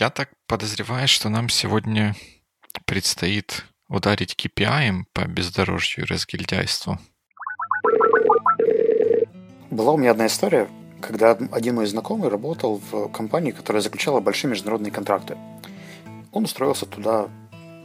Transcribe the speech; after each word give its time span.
Я 0.00 0.08
так 0.08 0.30
подозреваю, 0.46 1.06
что 1.08 1.28
нам 1.28 1.50
сегодня 1.50 2.16
предстоит 2.86 3.66
ударить 3.86 4.34
KPI 4.34 5.02
по 5.12 5.26
бездорожью 5.26 6.04
и 6.04 6.06
разгильдяйству. 6.06 6.98
Была 9.70 9.92
у 9.92 9.98
меня 9.98 10.12
одна 10.12 10.26
история, 10.26 10.70
когда 11.02 11.32
один 11.32 11.74
мой 11.74 11.84
знакомый 11.84 12.30
работал 12.30 12.80
в 12.90 13.08
компании, 13.08 13.50
которая 13.50 13.82
заключала 13.82 14.20
большие 14.20 14.50
международные 14.50 14.90
контракты. 14.90 15.36
Он 16.32 16.44
устроился 16.44 16.86
туда 16.86 17.28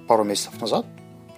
пару 0.08 0.24
месяцев 0.24 0.62
назад 0.62 0.86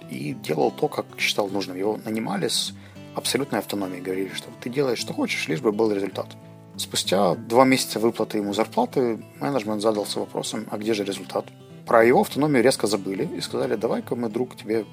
и 0.08 0.32
делал 0.32 0.70
то, 0.70 0.86
как 0.86 1.06
считал 1.18 1.48
нужным. 1.48 1.76
Его 1.76 1.98
нанимали 2.04 2.46
с 2.46 2.72
абсолютной 3.16 3.58
автономией, 3.58 4.00
говорили, 4.00 4.32
что 4.32 4.48
ты 4.60 4.70
делаешь, 4.70 5.00
что 5.00 5.12
хочешь, 5.12 5.48
лишь 5.48 5.60
бы 5.60 5.72
был 5.72 5.90
результат. 5.90 6.36
Спустя 6.78 7.34
два 7.34 7.64
месяца 7.64 7.98
выплаты 7.98 8.38
ему 8.38 8.54
зарплаты 8.54 9.18
менеджмент 9.40 9.82
задался 9.82 10.20
вопросом, 10.20 10.66
а 10.70 10.78
где 10.78 10.94
же 10.94 11.02
результат? 11.02 11.44
Про 11.84 12.04
его 12.04 12.20
автономию 12.20 12.62
резко 12.62 12.86
забыли 12.86 13.28
и 13.36 13.40
сказали, 13.40 13.74
давай-ка 13.74 14.14
мы, 14.14 14.28
друг, 14.28 14.56
тебе 14.56 14.84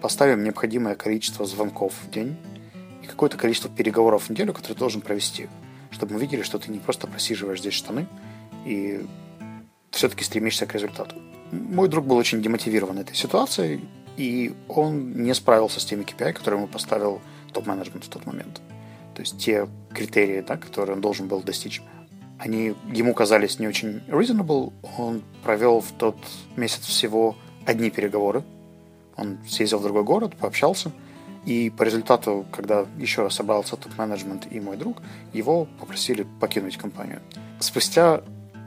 поставим 0.00 0.44
необходимое 0.44 0.94
количество 0.94 1.44
звонков 1.44 1.94
в 2.04 2.10
день 2.10 2.36
и 3.02 3.06
какое-то 3.06 3.36
количество 3.36 3.68
переговоров 3.68 4.24
в 4.24 4.30
неделю, 4.30 4.52
которые 4.52 4.74
ты 4.74 4.78
должен 4.78 5.00
провести, 5.00 5.48
чтобы 5.90 6.14
мы 6.14 6.20
видели, 6.20 6.42
что 6.42 6.60
ты 6.60 6.70
не 6.70 6.78
просто 6.78 7.08
просиживаешь 7.08 7.58
здесь 7.58 7.74
штаны 7.74 8.06
и 8.64 9.04
все-таки 9.90 10.22
стремишься 10.22 10.66
к 10.66 10.74
результату. 10.74 11.16
Мой 11.50 11.88
друг 11.88 12.06
был 12.06 12.16
очень 12.16 12.40
демотивирован 12.40 12.98
этой 12.98 13.16
ситуацией, 13.16 13.80
и 14.16 14.54
он 14.68 15.22
не 15.22 15.34
справился 15.34 15.80
с 15.80 15.84
теми 15.84 16.04
KPI, 16.04 16.34
которые 16.34 16.60
ему 16.60 16.68
поставил 16.68 17.20
топ-менеджмент 17.52 18.04
в 18.04 18.08
тот 18.08 18.26
момент. 18.26 18.60
То 19.14 19.22
есть 19.22 19.38
те 19.38 19.68
критерии, 19.92 20.40
да, 20.40 20.56
которые 20.56 20.96
он 20.96 21.00
должен 21.00 21.28
был 21.28 21.42
достичь, 21.42 21.82
они 22.38 22.74
ему 22.92 23.14
казались 23.14 23.58
не 23.58 23.68
очень 23.68 24.02
reasonable. 24.08 24.72
Он 24.98 25.22
провел 25.44 25.80
в 25.80 25.92
тот 25.92 26.16
месяц 26.56 26.84
всего 26.84 27.36
одни 27.66 27.90
переговоры. 27.90 28.42
Он 29.16 29.38
съездил 29.46 29.78
в 29.78 29.82
другой 29.82 30.02
город, 30.02 30.36
пообщался. 30.36 30.90
И 31.44 31.70
по 31.70 31.82
результату, 31.82 32.46
когда 32.52 32.86
еще 32.98 33.22
раз 33.22 33.34
собрался 33.34 33.76
топ-менеджмент 33.76 34.46
и 34.50 34.60
мой 34.60 34.76
друг, 34.76 35.02
его 35.32 35.66
попросили 35.80 36.26
покинуть 36.40 36.76
компанию. 36.76 37.20
Спустя 37.58 38.22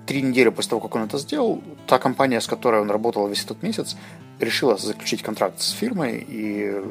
три 0.05 0.21
недели 0.21 0.49
после 0.49 0.71
того, 0.71 0.81
как 0.81 0.95
он 0.95 1.03
это 1.03 1.17
сделал, 1.17 1.61
та 1.87 1.99
компания, 1.99 2.39
с 2.39 2.47
которой 2.47 2.81
он 2.81 2.91
работал 2.91 3.27
весь 3.27 3.43
этот 3.43 3.63
месяц, 3.63 3.95
решила 4.39 4.77
заключить 4.77 5.21
контракт 5.21 5.61
с 5.61 5.71
фирмой, 5.71 6.25
и 6.27 6.81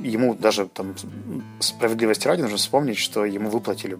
ему 0.00 0.34
даже 0.34 0.66
там 0.66 0.94
справедливости 1.60 2.26
ради 2.26 2.42
нужно 2.42 2.56
вспомнить, 2.56 2.98
что 2.98 3.24
ему 3.24 3.50
выплатили 3.50 3.98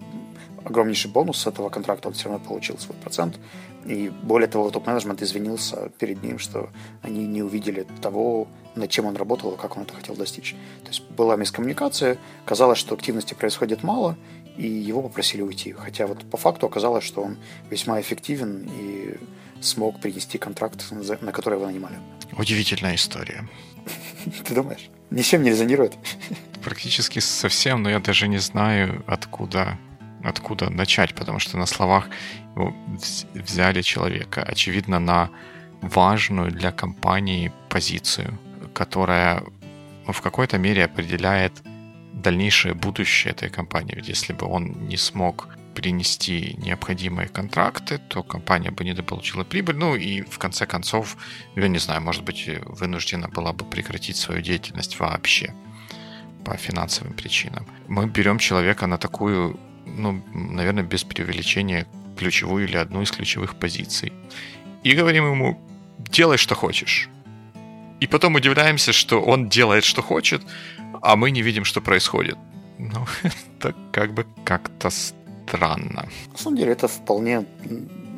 огромнейший 0.63 1.11
бонус 1.11 1.37
с 1.37 1.47
этого 1.47 1.69
контракта, 1.69 2.07
он 2.07 2.13
все 2.13 2.29
равно 2.29 2.43
получил 2.45 2.77
свой 2.79 2.97
процент. 2.97 3.39
И 3.85 4.11
более 4.23 4.47
того, 4.47 4.71
топ-менеджмент 4.71 5.21
извинился 5.21 5.91
перед 5.99 6.23
ним, 6.23 6.39
что 6.39 6.69
они 7.03 7.27
не 7.27 7.43
увидели 7.43 7.85
того, 8.01 8.47
над 8.73 8.89
чем 8.89 9.05
он 9.05 9.15
работал 9.15 9.53
и 9.53 9.57
как 9.57 9.77
он 9.77 9.83
это 9.83 9.93
хотел 9.93 10.15
достичь. 10.15 10.55
То 10.83 10.89
есть 10.89 11.03
была 11.11 11.35
мискоммуникация, 11.35 12.17
казалось, 12.45 12.79
что 12.79 12.95
активности 12.95 13.35
происходит 13.35 13.83
мало, 13.83 14.17
и 14.57 14.67
его 14.67 15.01
попросили 15.01 15.41
уйти. 15.41 15.73
Хотя 15.73 16.07
вот 16.07 16.29
по 16.29 16.37
факту 16.37 16.67
оказалось, 16.67 17.03
что 17.03 17.21
он 17.21 17.37
весьма 17.69 17.99
эффективен 17.99 18.69
и 18.79 19.15
смог 19.61 19.99
принести 19.99 20.37
контракт, 20.37 20.85
на 21.21 21.31
который 21.31 21.55
его 21.55 21.65
нанимали. 21.65 21.97
Удивительная 22.37 22.95
история. 22.95 23.47
Ты 24.45 24.53
думаешь? 24.53 24.89
Ни 25.09 25.21
с 25.21 25.25
чем 25.25 25.43
не 25.43 25.49
резонирует? 25.49 25.93
Практически 26.63 27.19
совсем, 27.19 27.83
но 27.83 27.89
я 27.89 27.99
даже 27.99 28.27
не 28.27 28.39
знаю, 28.39 29.03
откуда, 29.07 29.77
откуда 30.23 30.69
начать, 30.69 31.13
потому 31.13 31.39
что 31.39 31.57
на 31.57 31.65
словах 31.65 32.09
взяли 33.33 33.81
человека, 33.81 34.43
очевидно, 34.43 34.99
на 34.99 35.29
важную 35.81 36.51
для 36.51 36.71
компании 36.71 37.51
позицию, 37.69 38.37
которая 38.73 39.43
в 40.07 40.21
какой-то 40.21 40.57
мере 40.57 40.85
определяет 40.85 41.53
дальнейшее 42.15 42.73
будущее 42.73 43.31
этой 43.31 43.49
компании. 43.49 43.95
Ведь 43.95 44.09
если 44.09 44.33
бы 44.33 44.47
он 44.47 44.87
не 44.87 44.97
смог 44.97 45.47
принести 45.75 46.55
необходимые 46.57 47.27
контракты, 47.27 47.97
то 47.97 48.23
компания 48.23 48.71
бы 48.71 48.85
недополучила 48.85 49.43
прибыль. 49.43 49.75
Ну 49.75 49.95
и 49.95 50.21
в 50.21 50.39
конце 50.39 50.65
концов, 50.65 51.17
я 51.55 51.67
не 51.67 51.79
знаю, 51.79 52.01
может 52.01 52.23
быть, 52.23 52.49
вынуждена 52.65 53.27
была 53.27 53.51
бы 53.51 53.65
прекратить 53.65 54.15
свою 54.15 54.41
деятельность 54.41 54.99
вообще 54.99 55.53
по 56.45 56.55
финансовым 56.57 57.13
причинам. 57.13 57.67
Мы 57.87 58.07
берем 58.07 58.39
человека 58.39 58.87
на 58.87 58.97
такую, 58.97 59.59
ну, 59.85 60.23
наверное, 60.33 60.83
без 60.83 61.03
преувеличения, 61.03 61.85
ключевую 62.17 62.65
или 62.65 62.77
одну 62.77 63.01
из 63.01 63.11
ключевых 63.11 63.55
позиций. 63.55 64.13
И 64.83 64.95
говорим 64.95 65.31
ему, 65.31 65.59
делай, 65.97 66.37
что 66.37 66.55
хочешь. 66.55 67.09
И 67.99 68.07
потом 68.07 68.35
удивляемся, 68.35 68.91
что 68.91 69.21
он 69.21 69.49
делает, 69.49 69.83
что 69.83 70.01
хочет, 70.01 70.41
а 71.01 71.15
мы 71.15 71.31
не 71.31 71.41
видим, 71.41 71.63
что 71.65 71.81
происходит. 71.81 72.37
Ну, 72.77 73.05
это 73.59 73.73
как 73.91 74.13
бы 74.13 74.25
как-то 74.43 74.89
странно. 74.89 76.07
На 76.31 76.37
самом 76.37 76.57
деле 76.57 76.71
это 76.71 76.87
вполне 76.87 77.45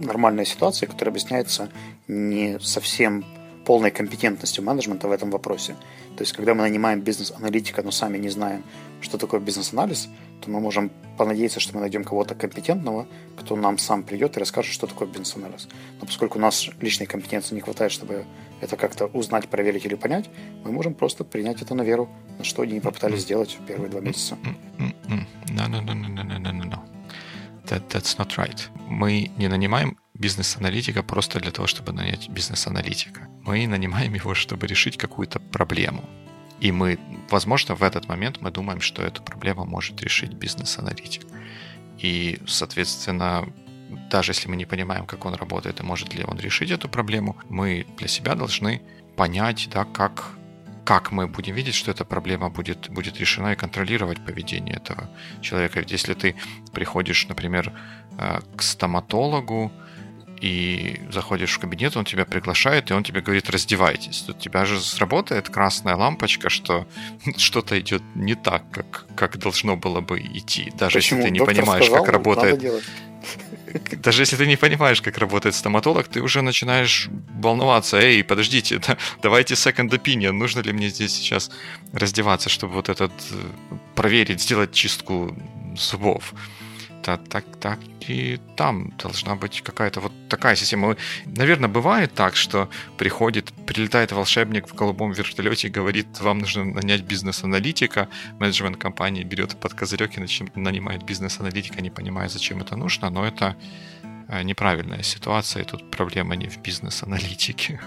нормальная 0.02 0.46
ситуация, 0.46 0.88
которая 0.88 1.12
объясняется 1.12 1.70
не 2.08 2.60
совсем 2.60 3.24
полной 3.66 3.92
компетентностью 3.92 4.64
менеджмента 4.64 5.08
в 5.08 5.12
этом 5.12 5.30
вопросе. 5.30 5.76
То 6.16 6.24
есть, 6.24 6.34
когда 6.34 6.54
мы 6.54 6.62
нанимаем 6.62 7.02
бизнес-аналитика, 7.02 7.84
но 7.84 7.92
сами 7.92 8.18
не 8.18 8.30
знаем, 8.30 8.64
что 9.02 9.18
такое 9.18 9.42
бизнес-анализ, 9.42 10.08
то 10.42 10.50
мы 10.50 10.60
можем 10.60 10.90
понадеяться, 11.18 11.60
что 11.60 11.76
мы 11.76 11.82
найдем 11.82 12.04
кого-то 12.04 12.34
компетентного, 12.34 13.08
кто 13.38 13.56
нам 13.56 13.78
сам 13.78 14.04
придет 14.04 14.38
и 14.38 14.40
расскажет, 14.40 14.74
что 14.74 14.88
такое 14.88 15.08
бизнес-анализ. 15.08 15.68
Но 16.00 16.06
поскольку 16.06 16.40
у 16.40 16.42
нас 16.42 16.70
личной 16.82 17.08
компетенции 17.08 17.56
не 17.56 17.62
хватает, 17.62 17.92
чтобы 17.92 18.26
это 18.62 18.76
как-то 18.78 19.06
узнать, 19.08 19.48
проверить 19.50 19.86
или 19.86 19.96
понять, 19.96 20.30
мы 20.64 20.72
можем 20.72 20.94
просто 20.94 21.24
принять 21.24 21.62
это 21.62 21.76
на 21.76 21.84
веру, 21.84 22.10
на 22.38 22.44
что 22.44 22.62
они 22.62 22.80
попытались 22.80 23.22
сделать 23.22 23.58
в 23.60 23.66
первые 23.66 23.90
два 23.90 24.02
месяца. 24.02 24.38
No, 25.50 25.68
no, 25.68 25.82
no, 25.82 25.94
no, 25.94 26.08
no, 26.08 26.40
no, 26.40 26.52
no, 26.52 26.80
that, 27.68 27.88
that's 27.90 28.18
not 28.18 28.36
right. 28.38 28.62
Мы 28.88 29.32
не 29.38 29.48
нанимаем 29.48 29.98
бизнес-аналитика 30.14 31.04
просто 31.04 31.40
для 31.40 31.52
того, 31.52 31.68
чтобы 31.68 31.94
нанять 31.94 32.30
бизнес-аналитика. 32.30 33.28
Мы 33.44 33.68
нанимаем 33.68 34.14
его, 34.14 34.34
чтобы 34.34 34.68
решить 34.68 34.98
какую-то 34.98 35.40
проблему. 35.40 36.04
И 36.60 36.72
мы, 36.72 37.00
возможно, 37.30 37.76
в 37.76 37.84
этот 37.84 38.08
момент 38.08 38.42
мы 38.42 38.52
думаем, 38.52 38.82
что 38.82 39.04
эту 39.04 39.22
проблему 39.22 39.66
может 39.66 40.02
решить 40.02 40.34
бизнес-аналитик. 40.34 41.24
И, 42.00 42.40
соответственно, 42.48 43.48
даже 44.10 44.32
если 44.32 44.50
мы 44.50 44.56
не 44.56 44.66
понимаем, 44.66 45.06
как 45.06 45.26
он 45.26 45.34
работает 45.36 45.80
и 45.80 45.84
может 45.84 46.14
ли 46.14 46.24
он 46.24 46.40
решить 46.40 46.72
эту 46.72 46.90
проблему, 46.90 47.38
мы 47.50 47.86
для 47.98 48.08
себя 48.08 48.36
должны 48.36 48.82
понять, 49.16 49.70
да, 49.72 49.86
как 49.86 50.38
как 50.86 51.12
мы 51.12 51.28
будем 51.28 51.54
видеть, 51.54 51.76
что 51.76 51.92
эта 51.92 52.06
проблема 52.06 52.50
будет, 52.50 52.90
будет 52.90 53.20
решена 53.20 53.52
и 53.52 53.56
контролировать 53.58 54.24
поведение 54.26 54.76
этого 54.76 55.10
человека. 55.42 55.82
Ведь 55.82 55.92
если 55.92 56.14
ты 56.14 56.36
приходишь, 56.72 57.28
например, 57.28 57.74
э, 58.18 58.40
к 58.56 58.62
стоматологу, 58.62 59.70
и 60.42 61.02
заходишь 61.12 61.56
в 61.56 61.60
кабинет, 61.60 61.98
он 61.98 62.06
тебя 62.06 62.26
приглашает, 62.26 62.92
и 62.92 62.94
он 62.94 63.04
тебе 63.04 63.22
говорит, 63.22 63.50
раздевайтесь. 63.50 64.22
Тут 64.22 64.38
у 64.38 64.40
тебя 64.40 64.66
же 64.66 64.80
сработает 64.80 65.50
красная 65.50 65.96
лампочка, 65.96 66.50
что 66.50 66.88
что-то 67.38 67.80
идет 67.80 68.04
не 68.16 68.36
так, 68.36 68.70
как, 68.72 69.08
как 69.16 69.38
должно 69.38 69.76
было 69.76 70.02
бы 70.02 70.20
идти. 70.20 70.72
Даже 70.78 71.00
Почему? 71.00 71.20
если 71.20 71.30
ты 71.30 71.34
не 71.34 71.40
Доктор 71.40 71.56
понимаешь, 71.56 71.86
сказал, 71.86 72.04
как 72.04 72.14
работает 72.14 72.84
даже 74.04 74.22
если 74.22 74.36
ты 74.36 74.48
не 74.48 74.58
понимаешь, 74.58 75.02
как 75.02 75.18
работает 75.18 75.56
стоматолог, 75.56 76.08
ты 76.08 76.22
уже 76.22 76.42
начинаешь 76.42 77.10
волноваться. 77.30 77.98
Эй, 77.98 78.24
подождите, 78.24 78.80
да, 78.80 78.98
давайте 79.22 79.56
second 79.56 79.90
opinion. 79.90 80.32
Нужно 80.32 80.62
ли 80.62 80.74
мне 80.74 80.90
здесь 80.90 81.14
сейчас 81.14 81.52
раздеваться, 81.94 82.50
чтобы 82.50 82.74
вот 82.74 82.90
этот 82.90 83.12
э, 83.32 83.36
проверить, 83.96 84.42
сделать 84.42 84.74
чистку 84.74 85.36
зубов? 85.76 86.34
Так, 87.08 87.30
так, 87.30 87.46
так 87.62 87.80
и 88.10 88.38
там 88.58 88.92
должна 89.02 89.36
быть 89.36 89.62
какая-то 89.62 90.02
вот 90.02 90.12
такая 90.28 90.58
система. 90.58 90.98
Наверное, 91.26 91.70
бывает 91.70 92.14
так, 92.14 92.36
что 92.36 92.68
приходит, 92.98 93.54
прилетает 93.66 94.12
волшебник 94.12 94.68
в 94.68 94.76
голубом 94.76 95.14
вертолете 95.14 95.68
и 95.68 95.72
говорит, 95.72 96.08
вам 96.20 96.40
нужно 96.40 96.66
нанять 96.66 97.04
бизнес-аналитика, 97.04 98.10
менеджмент 98.40 98.76
компании 98.76 99.24
берет 99.24 99.56
под 99.56 99.74
козырек 99.74 100.18
и 100.18 100.60
нанимает 100.60 101.04
бизнес-аналитика, 101.04 101.82
не 101.82 101.90
понимая, 101.90 102.28
зачем 102.28 102.60
это 102.60 102.76
нужно, 102.76 103.10
но 103.10 103.26
это 103.26 103.56
э, 104.28 104.44
неправильная 104.44 105.04
ситуация, 105.04 105.64
и 105.64 105.66
тут 105.66 105.90
проблема 105.90 106.36
не 106.36 106.50
в 106.50 106.58
бизнес-аналитике. 106.58 107.80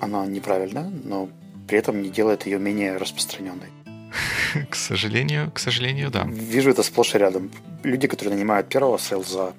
Она 0.00 0.26
неправильная, 0.26 0.90
но 1.04 1.28
при 1.68 1.78
этом 1.78 2.02
не 2.02 2.10
делает 2.10 2.46
ее 2.46 2.58
менее 2.58 2.96
распространенной. 2.96 3.83
К 4.70 4.74
сожалению, 4.74 5.50
к 5.50 5.58
сожалению, 5.58 6.10
да. 6.10 6.24
Вижу 6.24 6.70
это 6.70 6.82
сплошь 6.82 7.14
и 7.14 7.18
рядом. 7.18 7.50
Люди, 7.82 8.06
которые 8.08 8.34
нанимают 8.34 8.68
первого 8.68 8.98
селза, 8.98 9.52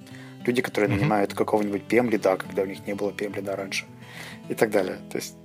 люди, 0.45 0.61
которые 0.61 0.89
mm-hmm. 0.89 0.99
нанимают 0.99 1.33
какого-нибудь 1.33 1.81
PM-лида, 1.89 2.37
когда 2.37 2.63
у 2.63 2.65
них 2.65 2.87
не 2.87 2.95
было 2.95 3.11
PM-лида 3.11 3.55
раньше, 3.55 3.85
и 4.49 4.53
так 4.53 4.71
далее. 4.71 4.97
То 5.11 5.17
есть 5.17 5.35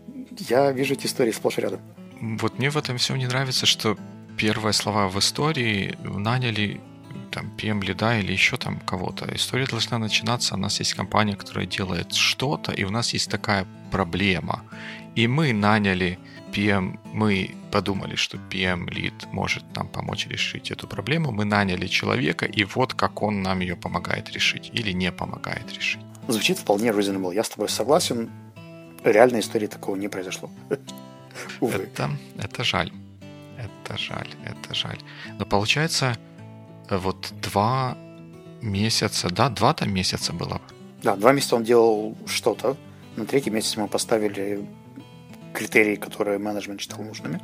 я 0.48 0.72
вижу 0.72 0.94
эти 0.94 1.06
истории 1.06 1.32
сплошь 1.32 1.58
и 1.58 1.62
рядом. 1.62 1.80
Вот 2.20 2.58
мне 2.58 2.70
в 2.70 2.76
этом 2.76 2.96
всем 2.96 3.18
не 3.18 3.26
нравится, 3.26 3.66
что 3.66 3.96
первые 4.36 4.72
слова 4.72 5.08
в 5.08 5.18
истории 5.18 5.96
наняли 6.02 6.80
там 7.30 7.52
PM 7.56 7.82
лида 7.84 8.18
или 8.18 8.32
еще 8.32 8.56
там 8.56 8.80
кого-то. 8.80 9.26
История 9.34 9.66
должна 9.66 9.98
начинаться. 9.98 10.54
У 10.54 10.58
нас 10.58 10.80
есть 10.80 10.94
компания, 10.94 11.36
которая 11.36 11.66
делает 11.66 12.12
что-то, 12.12 12.72
и 12.72 12.84
у 12.84 12.90
нас 12.90 13.14
есть 13.14 13.30
такая 13.30 13.66
проблема. 13.90 14.62
И 15.14 15.26
мы 15.26 15.52
наняли 15.52 16.18
PM, 16.52 16.98
мы 17.12 17.54
подумали, 17.70 18.16
что 18.16 18.36
PM 18.36 18.90
лид 18.90 19.26
может 19.32 19.64
нам 19.76 19.88
помочь 19.88 20.26
решить 20.26 20.70
эту 20.70 20.86
проблему. 20.86 21.32
Мы 21.32 21.44
наняли 21.44 21.86
человека, 21.86 22.46
и 22.46 22.64
вот 22.64 22.94
как 22.94 23.22
он 23.22 23.42
нам 23.42 23.60
ее 23.60 23.76
помогает 23.76 24.30
решить 24.30 24.70
или 24.72 24.92
не 24.92 25.12
помогает 25.12 25.72
решить. 25.72 26.02
Звучит 26.28 26.58
вполне 26.58 26.90
reasonable. 26.90 27.34
Я 27.34 27.42
с 27.42 27.48
тобой 27.48 27.68
согласен. 27.68 28.30
Реальной 29.04 29.40
истории 29.40 29.66
такого 29.66 29.96
не 29.96 30.08
произошло. 30.08 30.50
Увы. 31.60 31.82
Это, 31.82 32.10
это 32.38 32.64
жаль. 32.64 32.92
Это 33.58 33.98
жаль, 33.98 34.28
это 34.44 34.74
жаль. 34.74 34.98
Но 35.38 35.46
получается, 35.46 36.16
вот 36.90 37.32
два 37.42 37.96
месяца, 38.62 39.30
да, 39.30 39.48
два 39.48 39.72
там 39.74 39.92
месяца 39.92 40.32
было. 40.32 40.60
Да, 41.02 41.16
два 41.16 41.32
месяца 41.32 41.56
он 41.56 41.64
делал 41.64 42.16
что-то. 42.26 42.76
На 43.16 43.24
третий 43.24 43.50
месяц 43.50 43.76
мы 43.76 43.88
поставили 43.88 44.64
критерии, 45.52 45.96
которые 45.96 46.38
менеджмент 46.38 46.80
считал 46.80 47.02
нужными. 47.02 47.40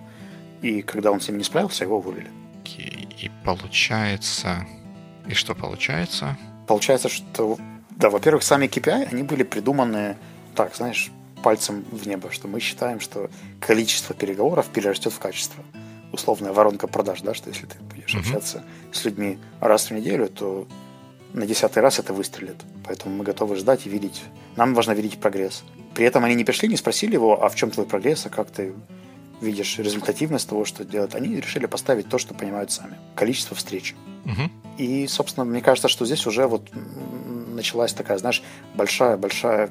И 0.62 0.82
когда 0.82 1.10
он 1.10 1.20
с 1.20 1.28
ним 1.28 1.38
не 1.38 1.44
справился, 1.44 1.84
его 1.84 1.98
уволили. 1.98 2.30
И 3.26 3.30
получается... 3.44 4.66
И 5.26 5.34
что 5.34 5.54
получается? 5.54 6.36
Получается, 6.66 7.08
что... 7.08 7.58
Да, 7.90 8.10
во-первых, 8.10 8.42
сами 8.42 8.66
KPI, 8.66 9.08
они 9.10 9.22
были 9.22 9.42
придуманы 9.42 10.16
так, 10.54 10.76
знаешь, 10.76 11.10
пальцем 11.42 11.84
в 11.90 12.06
небо, 12.06 12.30
что 12.30 12.48
мы 12.48 12.60
считаем, 12.60 13.00
что 13.00 13.30
количество 13.60 14.14
переговоров 14.14 14.66
перерастет 14.66 15.12
в 15.12 15.18
качество. 15.18 15.64
Условная 16.12 16.52
воронка 16.52 16.86
продаж, 16.86 17.22
да, 17.22 17.34
что 17.34 17.50
если 17.50 17.66
ты 17.66 17.78
будешь 17.80 18.14
mm-hmm. 18.14 18.20
общаться 18.20 18.64
с 18.92 19.04
людьми 19.04 19.38
раз 19.60 19.90
в 19.90 19.90
неделю, 19.92 20.28
то 20.28 20.66
на 21.32 21.46
десятый 21.46 21.82
раз 21.82 21.98
это 21.98 22.12
выстрелит. 22.12 22.56
Поэтому 22.84 23.16
мы 23.16 23.24
готовы 23.24 23.56
ждать 23.56 23.86
и 23.86 23.90
видеть. 23.90 24.22
Нам 24.56 24.74
важно 24.74 24.92
видеть 24.92 25.18
прогресс. 25.18 25.64
При 25.94 26.04
этом 26.04 26.24
они 26.24 26.34
не 26.34 26.44
пришли, 26.44 26.68
не 26.68 26.76
спросили 26.76 27.14
его, 27.14 27.42
а 27.42 27.48
в 27.48 27.54
чем 27.54 27.70
твой 27.70 27.86
прогресс, 27.86 28.26
а 28.26 28.28
как 28.30 28.50
ты 28.50 28.74
видишь 29.40 29.78
результативность 29.78 30.48
того, 30.48 30.64
что 30.64 30.84
делают. 30.84 31.14
Они 31.14 31.36
решили 31.36 31.66
поставить 31.66 32.08
то, 32.08 32.18
что 32.18 32.34
понимают 32.34 32.70
сами. 32.72 32.96
Количество 33.14 33.56
встреч. 33.56 33.94
Угу. 34.24 34.50
И, 34.78 35.06
собственно, 35.06 35.44
мне 35.44 35.60
кажется, 35.60 35.88
что 35.88 36.04
здесь 36.06 36.26
уже 36.26 36.46
вот 36.46 36.68
началась 36.74 37.92
такая, 37.92 38.18
знаешь, 38.18 38.42
большая-большая 38.74 39.70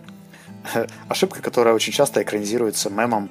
ошибка, 1.08 1.42
которая 1.42 1.74
очень 1.74 1.94
часто 1.94 2.22
экранизируется 2.22 2.90
мемом 2.90 3.30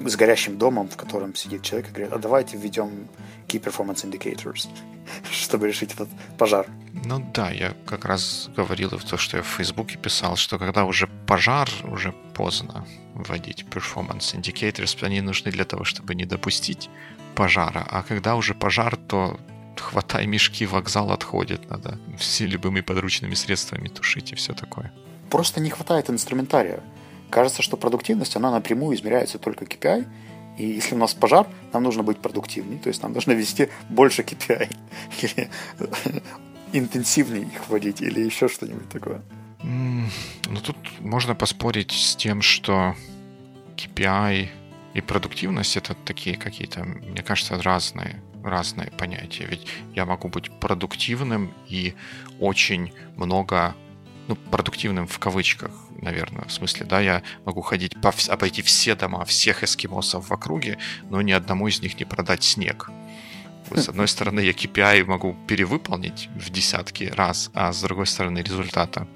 с 0.00 0.16
горящим 0.16 0.58
домом, 0.58 0.88
в 0.88 0.96
котором 0.96 1.34
сидит 1.34 1.62
человек 1.62 1.88
и 1.88 1.92
говорит, 1.92 2.12
а 2.12 2.18
давайте 2.18 2.56
введем 2.56 3.08
Key 3.48 3.62
Performance 3.62 4.04
Indicators, 4.04 4.68
чтобы 5.30 5.68
решить 5.68 5.94
этот 5.94 6.08
пожар. 6.38 6.66
Ну 6.92 7.24
да, 7.34 7.50
я 7.50 7.74
как 7.86 8.04
раз 8.04 8.50
говорил 8.56 8.90
в 8.90 9.04
то, 9.04 9.16
что 9.16 9.38
я 9.38 9.42
в 9.42 9.46
Фейсбуке 9.46 9.96
писал, 9.96 10.36
что 10.36 10.58
когда 10.58 10.84
уже 10.84 11.06
пожар, 11.26 11.68
уже 11.84 12.12
поздно 12.34 12.86
вводить 13.14 13.64
Performance 13.70 14.34
Indicators, 14.34 15.04
они 15.04 15.20
нужны 15.20 15.50
для 15.50 15.64
того, 15.64 15.84
чтобы 15.84 16.14
не 16.14 16.24
допустить 16.24 16.90
пожара, 17.34 17.86
а 17.90 18.02
когда 18.02 18.36
уже 18.36 18.54
пожар, 18.54 18.96
то 18.96 19.38
хватай 19.76 20.26
мешки, 20.26 20.66
вокзал 20.66 21.10
отходит, 21.10 21.70
надо 21.70 21.98
все 22.18 22.46
любыми 22.46 22.80
подручными 22.80 23.34
средствами 23.34 23.88
тушить 23.88 24.32
и 24.32 24.34
все 24.34 24.54
такое. 24.54 24.92
Просто 25.30 25.60
не 25.60 25.70
хватает 25.70 26.10
инструментария. 26.10 26.80
Кажется, 27.34 27.62
что 27.62 27.76
продуктивность, 27.76 28.36
она 28.36 28.52
напрямую 28.52 28.96
измеряется 28.96 29.38
только 29.38 29.64
KPI, 29.64 30.06
и 30.56 30.66
если 30.66 30.94
у 30.94 30.98
нас 30.98 31.14
пожар, 31.14 31.48
нам 31.72 31.82
нужно 31.82 32.04
быть 32.04 32.18
продуктивнее, 32.18 32.78
то 32.78 32.88
есть 32.88 33.02
нам 33.02 33.12
нужно 33.12 33.32
вести 33.32 33.70
больше 33.88 34.22
KPI, 34.22 34.72
или 35.20 35.50
интенсивнее 36.72 37.42
их 37.42 37.68
вводить, 37.68 38.00
или 38.02 38.20
еще 38.20 38.46
что-нибудь 38.46 38.88
такое. 38.88 39.20
Ну, 39.64 40.60
тут 40.62 40.76
можно 41.00 41.34
поспорить 41.34 41.90
с 41.90 42.14
тем, 42.14 42.40
что 42.40 42.94
KPI 43.76 44.48
и 44.94 45.00
продуктивность 45.00 45.76
это 45.76 45.96
такие 46.04 46.36
какие-то, 46.36 46.84
мне 46.84 47.24
кажется, 47.24 47.60
разные, 47.60 48.22
разные 48.44 48.92
понятия. 48.92 49.46
Ведь 49.50 49.66
я 49.92 50.06
могу 50.06 50.28
быть 50.28 50.52
продуктивным 50.60 51.52
и 51.66 51.96
очень 52.38 52.92
много 53.16 53.74
ну, 54.28 54.36
продуктивным 54.36 55.06
в 55.06 55.18
кавычках, 55.18 55.72
наверное, 56.04 56.44
в 56.44 56.52
смысле, 56.52 56.86
да, 56.86 57.00
я 57.00 57.22
могу 57.44 57.62
ходить, 57.62 58.00
по, 58.00 58.12
обойти 58.28 58.62
все 58.62 58.94
дома 58.94 59.24
всех 59.24 59.64
эскимосов 59.64 60.28
в 60.28 60.32
округе, 60.32 60.78
но 61.10 61.22
ни 61.22 61.32
одному 61.32 61.68
из 61.68 61.80
них 61.80 61.98
не 61.98 62.04
продать 62.04 62.44
снег. 62.44 62.90
С 63.70 63.88
одной 63.88 64.08
стороны, 64.08 64.40
я 64.40 64.52
KPI 64.52 65.04
могу 65.04 65.36
перевыполнить 65.48 66.28
в 66.36 66.50
десятки 66.50 67.04
раз, 67.04 67.50
а 67.54 67.72
с 67.72 67.80
другой 67.82 68.06
стороны, 68.06 68.38
результата 68.38 69.08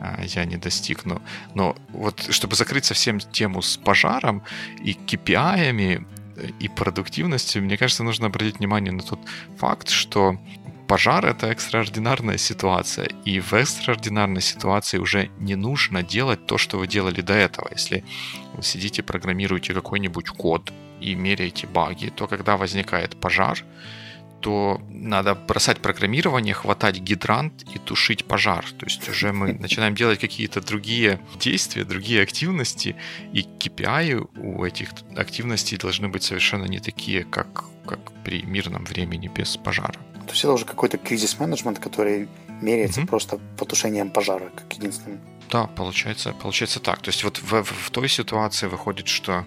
а, 0.00 0.22
я 0.22 0.44
не 0.44 0.56
достигну. 0.56 1.22
Но 1.54 1.74
вот 1.88 2.26
чтобы 2.30 2.56
закрыть 2.56 2.84
совсем 2.84 3.18
тему 3.20 3.62
с 3.62 3.76
пожаром 3.76 4.42
и 4.84 4.92
KPI, 4.92 6.04
и 6.60 6.68
продуктивностью, 6.68 7.62
мне 7.62 7.76
кажется, 7.76 8.02
нужно 8.02 8.26
обратить 8.26 8.58
внимание 8.58 8.92
на 8.92 9.02
тот 9.02 9.20
факт, 9.56 9.88
что 9.88 10.36
пожар— 10.86 11.26
это 11.26 11.48
экстраординарная 11.48 12.38
ситуация, 12.38 13.08
и 13.24 13.40
в 13.40 13.52
экстраординарной 13.52 14.42
ситуации 14.42 14.98
уже 14.98 15.30
не 15.38 15.56
нужно 15.56 16.02
делать 16.02 16.46
то, 16.46 16.58
что 16.58 16.78
вы 16.78 16.86
делали 16.86 17.20
до 17.20 17.34
этого. 17.34 17.68
Если 17.70 18.04
вы 18.54 18.62
сидите, 18.62 19.02
программируете 19.02 19.74
какой-нибудь 19.74 20.28
код 20.28 20.72
и 21.00 21.14
меряете 21.14 21.66
баги, 21.66 22.10
то 22.10 22.26
когда 22.26 22.56
возникает 22.56 23.20
пожар, 23.20 23.58
то 24.40 24.78
надо 24.90 25.34
бросать 25.34 25.78
программирование, 25.78 26.52
хватать 26.52 26.98
гидрант 26.98 27.64
и 27.74 27.78
тушить 27.78 28.26
пожар. 28.26 28.64
То 28.78 28.84
есть 28.86 29.08
уже 29.08 29.32
мы 29.32 29.54
начинаем 29.60 29.94
делать 29.94 30.20
какие-то 30.20 30.60
другие 30.60 31.18
действия, 31.40 31.84
другие 31.84 32.22
активности, 32.22 32.94
и 33.32 33.40
KPI 33.40 34.28
у 34.36 34.64
этих 34.64 34.90
активностей 35.16 35.78
должны 35.78 36.08
быть 36.08 36.24
совершенно 36.24 36.66
не 36.66 36.78
такие, 36.78 37.24
как, 37.24 37.64
как 37.86 38.00
при 38.22 38.42
мирном 38.42 38.84
времени 38.84 39.28
без 39.28 39.56
пожара. 39.56 39.98
То 40.26 40.32
есть 40.32 40.44
это 40.44 40.52
уже 40.52 40.64
какой-то 40.64 40.98
кризис-менеджмент, 40.98 41.78
который 41.78 42.28
меряется 42.60 43.00
mm-hmm. 43.00 43.06
просто 43.06 43.38
потушением 43.58 44.10
пожара, 44.10 44.50
как 44.54 44.72
единственным. 44.72 45.20
Да, 45.50 45.66
получается, 45.66 46.32
получается 46.32 46.80
так. 46.80 47.00
То 47.00 47.10
есть 47.10 47.24
вот 47.24 47.38
в, 47.38 47.62
в, 47.62 47.64
в 47.64 47.90
той 47.90 48.08
ситуации 48.08 48.66
выходит, 48.66 49.08
что 49.08 49.44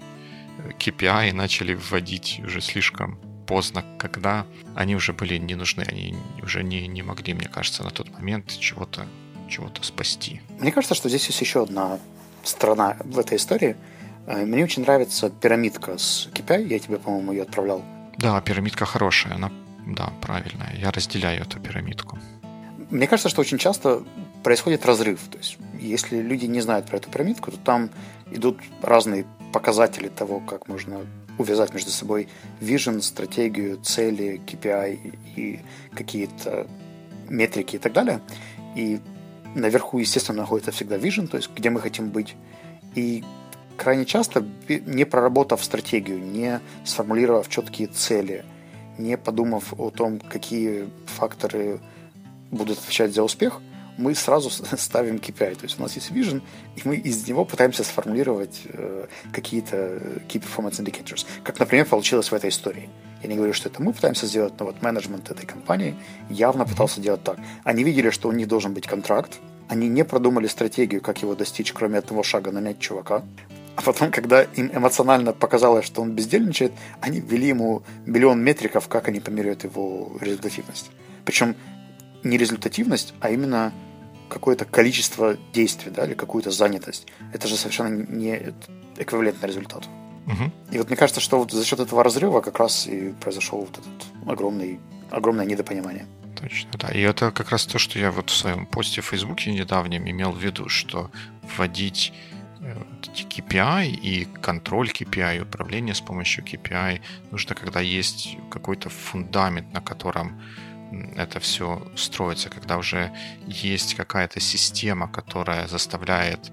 KPI 0.80 1.34
начали 1.34 1.74
вводить 1.74 2.42
уже 2.46 2.62
слишком 2.62 3.20
поздно, 3.48 3.84
когда 3.98 4.46
они 4.76 4.96
уже 4.96 5.14
были 5.14 5.38
не 5.38 5.56
нужны, 5.56 5.84
они 5.88 6.16
уже 6.44 6.64
не, 6.64 6.88
не 6.88 7.02
могли, 7.02 7.34
мне 7.34 7.48
кажется, 7.48 7.84
на 7.84 7.90
тот 7.90 8.12
момент 8.12 8.58
чего-то 8.60 9.08
чего-то 9.48 9.82
спасти. 9.82 10.42
Мне 10.60 10.74
кажется, 10.74 10.94
что 10.94 11.08
здесь 11.08 11.26
есть 11.28 11.40
еще 11.40 11.64
одна 11.64 12.00
сторона 12.44 12.98
в 13.04 13.18
этой 13.18 13.38
истории. 13.38 13.78
Э, 14.26 14.46
мне 14.46 14.64
очень 14.64 14.82
нравится 14.82 15.30
пирамидка 15.30 15.98
с 15.98 16.28
KPI, 16.34 16.68
я 16.68 16.80
тебе, 16.80 16.98
по-моему, 16.98 17.32
ее 17.32 17.44
отправлял. 17.44 17.84
Да, 18.18 18.42
пирамидка 18.42 18.86
хорошая, 18.86 19.36
она 19.36 19.52
да, 19.88 20.12
правильно. 20.22 20.70
Я 20.76 20.92
разделяю 20.92 21.42
эту 21.42 21.60
пирамидку. 21.60 22.20
Мне 22.90 23.08
кажется, 23.08 23.30
что 23.30 23.42
очень 23.42 23.58
часто 23.58 24.04
происходит 24.44 24.86
разрыв. 24.86 25.20
То 25.32 25.38
есть, 25.38 25.58
если 25.80 26.22
люди 26.22 26.46
не 26.46 26.62
знают 26.62 26.86
про 26.88 26.98
эту 26.98 27.10
пирамидку, 27.10 27.52
то 27.52 27.58
там 27.58 27.90
идут 28.32 28.60
разные 28.82 29.26
показатели 29.54 30.10
того, 30.10 30.40
как 30.40 30.68
можно 30.68 31.06
увязать 31.38 31.74
между 31.74 31.92
собой 31.92 32.28
vision, 32.60 33.02
стратегию, 33.02 33.78
цели, 33.78 34.42
KPI 34.46 35.18
и 35.36 35.60
какие-то 35.94 36.68
метрики 37.30 37.76
и 37.76 37.80
так 37.80 37.94
далее. 37.94 38.22
И 38.76 39.00
наверху, 39.56 40.00
естественно, 40.00 40.40
находится 40.40 40.72
всегда 40.72 40.98
vision, 40.98 41.28
то 41.28 41.38
есть 41.38 41.50
где 41.56 41.70
мы 41.70 41.80
хотим 41.80 42.10
быть. 42.10 42.36
И 42.96 43.24
крайне 43.78 44.06
часто, 44.06 44.46
не 44.68 45.06
проработав 45.06 45.64
стратегию, 45.64 46.20
не 46.20 46.60
сформулировав 46.84 47.48
четкие 47.48 47.88
цели– 47.88 48.44
не 48.98 49.18
подумав 49.18 49.74
о 49.78 49.90
том, 49.90 50.20
какие 50.20 50.90
факторы 51.06 51.80
будут 52.52 52.80
отвечать 52.80 53.14
за 53.14 53.24
успех, 53.24 53.62
мы 53.98 54.16
сразу 54.16 54.50
ставим 54.78 55.16
KPI. 55.18 55.56
То 55.56 55.64
есть 55.64 55.80
у 55.80 55.82
нас 55.82 55.96
есть 55.96 56.12
vision, 56.12 56.42
и 56.76 56.82
мы 56.88 56.96
из 56.96 57.28
него 57.28 57.46
пытаемся 57.46 57.84
сформулировать 57.84 58.62
э, 58.66 59.08
какие-то 59.32 59.76
key 60.28 60.42
performance 60.42 60.80
indicators. 60.80 61.26
Как, 61.44 61.60
например, 61.60 61.86
получилось 61.86 62.32
в 62.32 62.36
этой 62.36 62.50
истории. 62.50 62.90
Я 63.24 63.30
не 63.30 63.36
говорю, 63.36 63.54
что 63.54 63.70
это 63.70 63.82
мы 63.82 63.94
пытаемся 63.94 64.28
сделать, 64.28 64.54
но 64.60 64.66
вот 64.66 64.82
менеджмент 64.82 65.32
этой 65.32 65.46
компании 65.46 65.96
явно 66.30 66.66
пытался 66.66 67.02
делать 67.02 67.24
так. 67.24 67.38
Они 67.64 67.84
видели, 67.84 68.12
что 68.12 68.30
у 68.30 68.32
них 68.32 68.48
должен 68.48 68.74
быть 68.74 68.86
контракт, 68.86 69.40
они 69.68 69.90
не 69.90 70.06
продумали 70.06 70.48
стратегию, 70.48 71.02
как 71.02 71.22
его 71.22 71.36
достичь, 71.36 71.74
кроме 71.74 71.98
одного 71.98 72.24
шага 72.24 72.52
нанять 72.52 72.80
чувака. 72.80 73.24
А 73.78 73.84
потом, 73.84 74.10
когда 74.12 74.42
им 74.42 74.72
эмоционально 74.74 75.34
показалось, 75.34 75.86
что 75.86 76.02
он 76.02 76.14
бездельничает, 76.14 76.74
они 77.00 77.20
ввели 77.20 77.50
ему 77.50 77.84
миллион 78.08 78.44
метриков, 78.44 78.88
как 78.88 79.08
они 79.08 79.20
померяют 79.20 79.66
его 79.66 80.18
результативность. 80.20 80.90
Причем 81.26 81.56
не 82.24 82.38
результативность, 82.38 83.14
а 83.20 83.30
именно 83.30 83.72
какое-то 84.30 84.66
количество 84.66 85.38
действий, 85.54 85.92
да, 85.92 86.06
или 86.06 86.16
какую-то 86.16 86.50
занятость. 86.50 87.06
Это 87.34 87.48
же 87.48 87.56
совершенно 87.56 88.04
не 88.10 88.52
эквивалентно 88.98 89.46
результату. 89.46 89.88
Угу. 90.26 90.52
И 90.72 90.78
вот 90.80 90.88
мне 90.88 90.98
кажется, 90.98 91.22
что 91.22 91.38
вот 91.38 91.52
за 91.52 91.64
счет 91.64 91.80
этого 91.80 92.04
разрыва 92.04 92.42
как 92.42 92.58
раз 92.58 92.88
и 92.88 93.14
произошел 93.22 93.60
вот 93.60 93.78
этот 93.78 94.28
огромный, 94.28 94.80
огромное 95.12 95.46
недопонимание. 95.46 96.08
Точно, 96.36 96.72
да. 96.80 96.88
И 96.90 97.02
это 97.02 97.30
как 97.32 97.52
раз 97.52 97.68
то, 97.68 97.78
что 97.78 98.00
я 98.00 98.12
вот 98.12 98.32
в 98.32 98.36
своем 98.36 98.66
посте 98.66 99.02
в 99.02 99.06
Фейсбуке 99.06 99.54
недавнем 99.54 100.10
имел 100.10 100.32
в 100.32 100.40
виду, 100.40 100.68
что 100.68 101.12
вводить 101.56 102.12
э, 102.60 102.76
KPI 103.26 103.88
и 103.88 104.26
контроль 104.42 104.90
KPI, 104.90 105.42
управление 105.42 105.96
с 105.96 106.02
помощью 106.02 106.44
KPI 106.44 107.02
нужно, 107.32 107.56
когда 107.56 107.80
есть 107.80 108.38
какой-то 108.50 108.90
фундамент, 108.90 109.74
на 109.74 109.82
котором 109.82 110.42
это 111.16 111.40
все 111.40 111.86
строится, 111.96 112.50
когда 112.50 112.78
уже 112.78 113.12
есть 113.48 113.96
какая-то 113.96 114.40
система, 114.40 115.08
которая 115.08 115.68
заставляет 115.68 116.52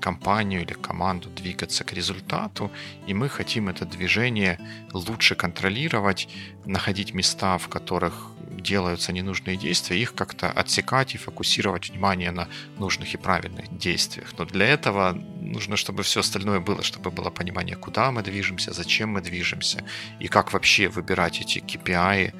компанию 0.00 0.62
или 0.62 0.72
команду 0.72 1.28
двигаться 1.30 1.84
к 1.84 1.92
результату, 1.92 2.70
и 3.06 3.14
мы 3.14 3.28
хотим 3.28 3.68
это 3.68 3.84
движение 3.84 4.58
лучше 4.92 5.34
контролировать, 5.34 6.28
находить 6.64 7.14
места, 7.14 7.58
в 7.58 7.68
которых 7.68 8.32
делаются 8.50 9.12
ненужные 9.12 9.56
действия, 9.56 10.00
их 10.00 10.14
как-то 10.14 10.50
отсекать 10.50 11.14
и 11.14 11.18
фокусировать 11.18 11.90
внимание 11.90 12.30
на 12.30 12.48
нужных 12.78 13.14
и 13.14 13.16
правильных 13.16 13.76
действиях. 13.76 14.34
Но 14.38 14.44
для 14.44 14.66
этого 14.66 15.12
нужно, 15.12 15.76
чтобы 15.76 16.02
все 16.02 16.20
остальное 16.20 16.60
было, 16.60 16.82
чтобы 16.82 17.10
было 17.10 17.30
понимание, 17.30 17.76
куда 17.76 18.10
мы 18.10 18.22
движемся, 18.22 18.72
зачем 18.72 19.10
мы 19.10 19.20
движемся, 19.20 19.84
и 20.18 20.28
как 20.28 20.52
вообще 20.52 20.88
выбирать 20.88 21.40
эти 21.40 21.58
KPI, 21.58 22.34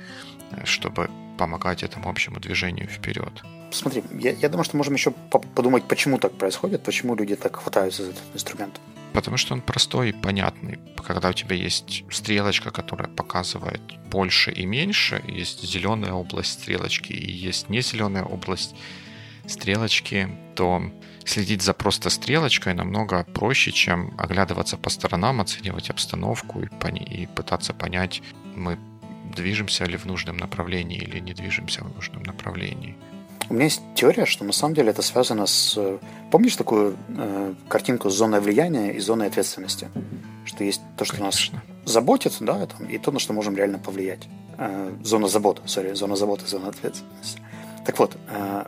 чтобы 0.64 1.08
помогать 1.38 1.82
этому 1.82 2.10
общему 2.10 2.38
движению 2.40 2.86
вперед. 2.88 3.42
Смотри, 3.72 4.02
я, 4.18 4.32
я 4.32 4.48
думаю, 4.48 4.64
что 4.64 4.76
можем 4.76 4.94
еще 4.94 5.12
подумать, 5.54 5.84
почему 5.84 6.18
так 6.18 6.32
происходит, 6.32 6.82
почему 6.82 7.14
люди 7.14 7.36
так 7.36 7.56
хватаются 7.56 8.02
за 8.02 8.10
этот 8.10 8.22
инструмент. 8.34 8.80
Потому 9.12 9.36
что 9.36 9.54
он 9.54 9.60
простой 9.60 10.10
и 10.10 10.12
понятный. 10.12 10.78
Когда 11.04 11.30
у 11.30 11.32
тебя 11.32 11.56
есть 11.56 12.04
стрелочка, 12.10 12.70
которая 12.70 13.08
показывает 13.08 13.80
больше 14.08 14.52
и 14.52 14.66
меньше, 14.66 15.22
есть 15.26 15.62
зеленая 15.64 16.12
область 16.12 16.52
стрелочки 16.52 17.12
и 17.12 17.32
есть 17.32 17.68
не 17.68 17.80
зеленая 17.80 18.24
область 18.24 18.74
стрелочки, 19.46 20.28
то 20.54 20.82
следить 21.24 21.62
за 21.62 21.74
просто 21.74 22.10
стрелочкой 22.10 22.74
намного 22.74 23.24
проще, 23.24 23.72
чем 23.72 24.14
оглядываться 24.18 24.76
по 24.76 24.90
сторонам, 24.90 25.40
оценивать 25.40 25.90
обстановку 25.90 26.60
и, 26.60 26.66
пони- 26.66 27.04
и 27.04 27.26
пытаться 27.26 27.74
понять, 27.74 28.22
мы 28.54 28.78
движемся 29.34 29.84
ли 29.84 29.96
в 29.96 30.06
нужном 30.06 30.36
направлении 30.36 30.98
или 30.98 31.18
не 31.20 31.34
движемся 31.34 31.84
в 31.84 31.94
нужном 31.94 32.22
направлении. 32.22 32.96
У 33.50 33.54
меня 33.54 33.64
есть 33.64 33.82
теория, 33.96 34.26
что 34.26 34.44
на 34.44 34.52
самом 34.52 34.74
деле 34.74 34.90
это 34.90 35.02
связано 35.02 35.44
с... 35.46 35.76
Помнишь 36.30 36.54
такую 36.54 36.96
э, 37.08 37.54
картинку 37.68 38.08
с 38.08 38.14
зоной 38.14 38.40
влияния 38.40 38.92
и 38.92 39.00
зоной 39.00 39.26
ответственности? 39.26 39.88
Что 40.44 40.62
есть 40.62 40.80
то, 40.96 41.04
что 41.04 41.16
Конечно. 41.16 41.56
нас 41.56 41.92
заботит, 41.92 42.36
да, 42.38 42.64
там, 42.66 42.86
и 42.86 42.96
то, 42.96 43.10
на 43.10 43.18
что 43.18 43.32
можем 43.32 43.56
реально 43.56 43.80
повлиять. 43.80 44.28
Э, 44.56 44.92
зона 45.02 45.26
заботы, 45.26 45.62
сори, 45.66 45.94
зона 45.94 46.14
заботы, 46.14 46.46
зона 46.46 46.68
ответственности. 46.68 47.40
Так 47.84 47.98
вот, 47.98 48.16
э, 48.28 48.66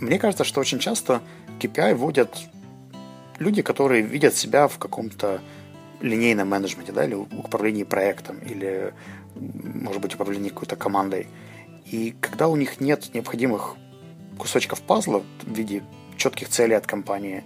мне 0.00 0.18
кажется, 0.18 0.42
что 0.42 0.60
очень 0.60 0.80
часто 0.80 1.22
KPI 1.60 1.94
вводят 1.94 2.36
люди, 3.38 3.62
которые 3.62 4.02
видят 4.02 4.34
себя 4.34 4.66
в 4.66 4.78
каком-то 4.78 5.40
линейном 6.00 6.48
менеджменте, 6.48 6.90
да, 6.90 7.04
или 7.04 7.14
управлении 7.14 7.84
проектом, 7.84 8.38
или, 8.38 8.92
может 9.36 10.02
быть, 10.02 10.14
управлении 10.16 10.48
какой-то 10.48 10.74
командой. 10.74 11.28
И 11.84 12.16
когда 12.20 12.48
у 12.48 12.56
них 12.56 12.80
нет 12.80 13.14
необходимых 13.14 13.76
кусочков 14.38 14.82
пазла 14.82 15.22
в 15.42 15.52
виде 15.52 15.82
четких 16.16 16.48
целей 16.48 16.74
от 16.74 16.86
компании, 16.86 17.44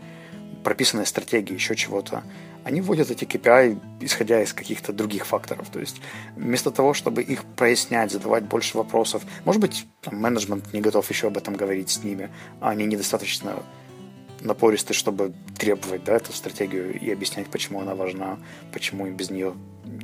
прописанной 0.65 1.07
стратегии, 1.07 1.55
еще 1.55 1.75
чего-то, 1.75 2.23
они 2.65 2.81
вводят 2.81 3.11
эти 3.11 3.25
KPI, 3.25 3.81
исходя 4.01 4.43
из 4.43 4.53
каких-то 4.53 4.93
других 4.93 5.27
факторов. 5.27 5.69
То 5.71 5.81
есть 5.81 6.01
вместо 6.37 6.71
того, 6.71 6.93
чтобы 6.93 7.23
их 7.23 7.45
прояснять, 7.45 8.13
задавать 8.13 8.45
больше 8.45 8.77
вопросов, 8.77 9.23
может 9.45 9.63
быть, 9.63 9.87
там, 10.03 10.17
менеджмент 10.21 10.73
не 10.73 10.81
готов 10.81 11.09
еще 11.09 11.29
об 11.29 11.39
этом 11.39 11.55
говорить 11.55 11.91
с 11.91 12.05
ними, 12.05 12.31
а 12.61 12.71
они 12.71 12.85
недостаточно 12.85 13.63
напористы, 14.41 14.95
чтобы 14.95 15.33
требовать 15.59 16.05
да, 16.05 16.17
эту 16.17 16.33
стратегию 16.33 16.99
и 16.99 17.11
объяснять, 17.11 17.49
почему 17.49 17.81
она 17.81 17.95
важна, 17.95 18.39
почему 18.73 19.07
им 19.07 19.15
без 19.15 19.31
нее 19.31 19.55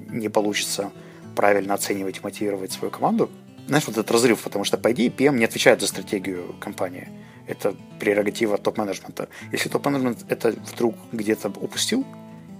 не 0.08 0.28
получится 0.28 0.92
правильно 1.34 1.74
оценивать 1.74 2.22
мотивировать 2.22 2.72
свою 2.72 2.90
команду– 2.90 3.30
знаешь, 3.66 3.86
вот 3.86 3.96
этот 3.96 4.10
разрыв, 4.10 4.42
потому 4.42 4.64
что, 4.64 4.78
по 4.78 4.92
идее, 4.92 5.08
PM 5.08 5.38
не 5.38 5.44
отвечает 5.44 5.80
за 5.80 5.86
стратегию 5.86 6.54
компании. 6.60 7.08
Это 7.46 7.74
прерогатива 7.98 8.58
топ-менеджмента. 8.58 9.28
Если 9.52 9.68
топ-менеджмент 9.68 10.24
это 10.28 10.52
вдруг 10.72 10.94
где-то 11.12 11.48
упустил, 11.48 12.04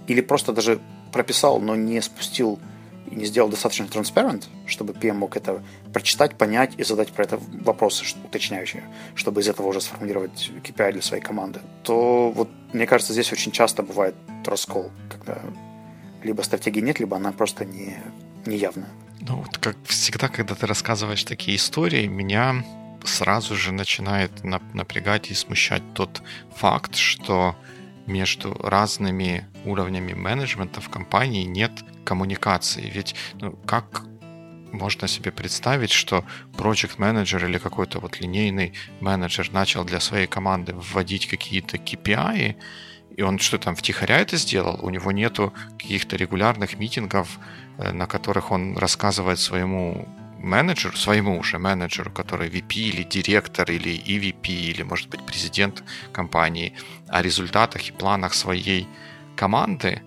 или 0.07 0.21
просто 0.21 0.53
даже 0.53 0.79
прописал, 1.11 1.59
но 1.59 1.75
не 1.75 2.01
спустил 2.01 2.59
и 3.09 3.15
не 3.15 3.25
сделал 3.25 3.49
достаточно 3.49 3.85
transparent, 3.85 4.45
чтобы 4.65 4.93
PM 4.93 5.13
мог 5.13 5.37
это 5.37 5.63
прочитать, 5.93 6.37
понять 6.37 6.73
и 6.77 6.83
задать 6.83 7.11
про 7.11 7.23
это 7.23 7.39
вопросы 7.61 8.03
уточняющие, 8.23 8.83
чтобы 9.15 9.41
из 9.41 9.47
этого 9.47 9.67
уже 9.67 9.81
сформулировать 9.81 10.51
KPI 10.63 10.93
для 10.93 11.01
своей 11.01 11.23
команды, 11.23 11.61
то 11.83 12.31
вот 12.31 12.49
мне 12.73 12.85
кажется, 12.85 13.13
здесь 13.13 13.31
очень 13.31 13.51
часто 13.51 13.83
бывает 13.83 14.15
раскол, 14.45 14.91
когда 15.09 15.41
либо 16.23 16.41
стратегии 16.41 16.81
нет, 16.81 16.99
либо 16.99 17.15
она 17.15 17.31
просто 17.31 17.63
не, 17.63 17.97
не 18.45 18.57
явная. 18.57 18.89
Ну, 19.27 19.37
вот 19.37 19.57
как 19.57 19.75
всегда, 19.85 20.29
когда 20.29 20.55
ты 20.55 20.67
рассказываешь 20.67 21.23
такие 21.23 21.57
истории, 21.57 22.07
меня 22.07 22.63
сразу 23.03 23.55
же 23.55 23.73
начинает 23.73 24.43
напрягать 24.43 25.31
и 25.31 25.33
смущать 25.33 25.83
тот 25.93 26.21
факт, 26.55 26.95
что 26.95 27.55
между 28.05 28.53
разными 28.53 29.45
уровнями 29.65 30.13
менеджмента 30.13 30.79
в 30.79 30.89
компании 30.89 31.43
нет 31.43 31.71
коммуникации. 32.05 32.89
Ведь 32.89 33.15
ну, 33.41 33.51
как 33.65 34.03
можно 34.71 35.07
себе 35.07 35.31
представить, 35.31 35.91
что 35.91 36.23
project 36.53 36.95
менеджер 36.97 37.45
или 37.45 37.57
какой-то 37.57 37.99
вот 37.99 38.21
линейный 38.21 38.73
менеджер 39.01 39.51
начал 39.51 39.83
для 39.83 39.99
своей 39.99 40.27
команды 40.27 40.73
вводить 40.73 41.27
какие-то 41.27 41.77
KPI, 41.77 42.55
и 43.15 43.21
он 43.21 43.39
что 43.39 43.57
там 43.57 43.75
втихаря 43.75 44.19
это 44.19 44.37
сделал? 44.37 44.79
У 44.81 44.89
него 44.89 45.11
нету 45.11 45.53
каких-то 45.77 46.15
регулярных 46.15 46.77
митингов 46.77 47.39
Э, 47.77 47.91
на 47.91 48.07
которых 48.07 48.51
он 48.51 48.75
рассказывает 48.77 49.39
своему 49.39 50.07
менеджеру, 50.39 50.97
своему 50.97 51.37
уже 51.37 51.59
менеджеру, 51.59 52.11
который 52.11 52.49
VP 52.49 52.73
или 52.73 53.03
директор 53.03 53.69
или 53.71 53.91
EVP 53.91 54.47
или, 54.47 54.83
может 54.83 55.09
быть, 55.09 55.23
президент 55.25 55.83
компании, 56.11 56.73
о 57.07 57.21
результатах 57.21 57.87
и 57.87 57.91
планах 57.91 58.33
своей 58.33 58.87
команды, 59.35 60.01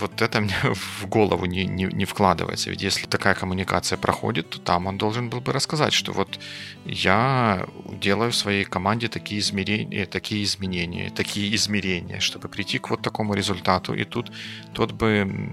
вот 0.00 0.22
это 0.22 0.40
мне 0.40 0.54
в 0.74 1.06
голову 1.06 1.46
не, 1.46 1.66
не, 1.66 1.84
не 1.84 2.04
вкладывается. 2.04 2.70
Ведь 2.70 2.82
если 2.82 3.06
такая 3.06 3.34
коммуникация 3.34 3.98
проходит, 3.98 4.50
то 4.50 4.58
там 4.58 4.86
он 4.86 4.98
должен 4.98 5.30
был 5.30 5.40
бы 5.40 5.52
рассказать, 5.52 5.92
что 5.92 6.12
вот 6.12 6.38
я 6.84 7.66
делаю 8.00 8.30
в 8.30 8.36
своей 8.36 8.64
команде 8.64 9.08
такие 9.08 9.40
измерения, 9.40 10.06
такие 10.06 10.42
изменения, 10.44 11.10
такие 11.10 11.54
измерения, 11.54 12.20
чтобы 12.20 12.48
прийти 12.48 12.78
к 12.78 12.90
вот 12.90 13.02
такому 13.02 13.34
результату. 13.34 13.94
И 13.94 14.04
тут 14.04 14.32
тот 14.72 14.92
бы 14.92 15.50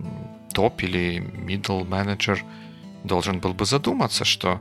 топ 0.54 0.84
или 0.84 1.20
middle 1.20 1.88
менеджер 1.88 2.44
должен 3.04 3.40
был 3.40 3.54
бы 3.54 3.66
задуматься, 3.66 4.26
что 4.26 4.60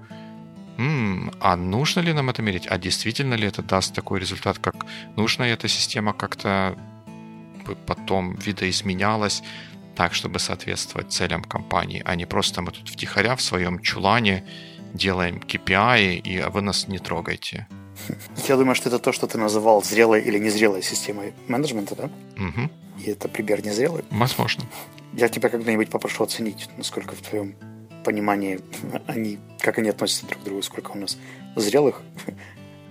м-м, 0.79 1.33
а 1.41 1.57
нужно 1.57 2.01
ли 2.01 2.13
нам 2.13 2.31
это 2.31 2.43
мерить? 2.43 2.67
А 2.67 2.79
действительно 2.79 3.35
ли 3.35 3.47
это 3.47 3.63
даст 3.63 3.95
такой 3.95 4.21
результат, 4.21 4.59
как 4.59 4.87
нужно 5.17 5.45
эта 5.45 5.69
система 5.69 6.13
как-то 6.13 6.77
потом 7.87 8.35
видоизменялась 8.35 9.43
так, 9.95 10.15
чтобы 10.15 10.39
соответствовать 10.39 11.13
целям 11.13 11.43
компании, 11.43 12.03
а 12.05 12.15
не 12.15 12.27
просто 12.27 12.63
мы 12.63 12.73
тут 12.73 12.89
втихаря 12.89 13.37
в 13.37 13.43
своем 13.43 13.81
чулане 13.81 14.45
делаем 14.95 15.37
KPI, 15.39 16.19
и 16.19 16.43
вы 16.51 16.63
нас 16.63 16.89
не 16.89 16.99
трогайте. 16.99 17.67
Я 18.49 18.57
думаю, 18.57 18.75
что 18.75 18.89
это 18.89 18.99
то, 18.99 19.13
что 19.13 19.27
ты 19.27 19.39
называл 19.39 19.83
зрелой 19.83 20.23
или 20.23 20.39
незрелой 20.39 20.83
системой 20.83 21.35
менеджмента, 21.49 21.95
да? 21.95 22.05
Угу. 22.37 22.71
И 23.05 23.11
это 23.11 23.29
пример 23.29 23.65
незрелый? 23.65 24.05
Возможно. 24.11 24.65
Я 25.13 25.29
тебя 25.29 25.49
когда-нибудь 25.49 25.91
попрошу 25.91 26.25
оценить, 26.25 26.69
насколько 26.77 27.15
в 27.15 27.21
твоем 27.21 27.55
понимании 28.05 28.61
они, 29.07 29.39
как 29.61 29.79
они 29.79 29.91
относятся 29.91 30.27
друг 30.27 30.41
к 30.41 30.45
другу, 30.45 30.63
сколько 30.63 30.93
у 30.93 30.99
нас 30.99 31.19
зрелых 31.57 32.03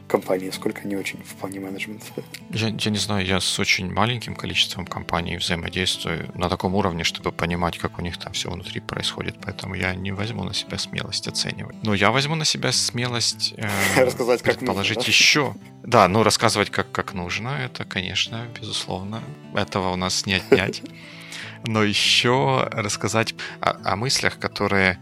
компаний, 0.10 0.52
сколько 0.52 0.88
не 0.88 0.96
очень 0.96 1.20
в 1.24 1.36
плане 1.36 1.60
менеджмента. 1.60 2.06
Я, 2.50 2.68
я 2.68 2.92
не 2.92 2.98
знаю, 2.98 3.26
я 3.26 3.40
с 3.40 3.60
очень 3.60 3.94
маленьким 3.94 4.36
количеством 4.36 4.86
компаний 4.86 5.38
взаимодействую 5.38 6.32
на 6.34 6.50
таком 6.50 6.76
уровне, 6.76 7.04
чтобы 7.04 7.32
понимать, 7.32 7.78
как 7.78 8.00
у 8.00 8.02
них 8.02 8.18
там 8.18 8.34
все 8.34 8.50
внутри 8.50 8.82
происходит, 8.82 9.36
поэтому 9.42 9.76
я 9.76 9.94
не 9.96 10.12
возьму 10.12 10.44
на 10.44 10.54
себя 10.54 10.78
смелость 10.78 11.28
оценивать. 11.28 11.76
Но 11.84 11.94
я 11.94 12.12
возьму 12.12 12.36
на 12.36 12.46
себя 12.46 12.72
смелость 12.72 13.54
э, 13.58 13.70
рассказать, 14.04 14.42
как 14.42 14.66
положить 14.66 14.98
да? 14.98 15.06
еще. 15.06 15.56
Да, 15.84 16.08
ну 16.08 16.24
рассказывать, 16.24 16.72
как, 16.72 16.92
как 16.92 17.14
нужно, 17.14 17.50
это, 17.50 17.86
конечно, 17.86 18.48
безусловно, 18.60 19.24
этого 19.54 19.94
у 19.94 19.96
нас 19.96 20.26
не 20.26 20.34
отнять. 20.34 20.82
Но 21.66 21.84
еще 21.84 22.68
рассказать 22.72 23.36
о, 23.60 23.78
о 23.84 23.96
мыслях, 23.96 24.40
которые 24.40 24.98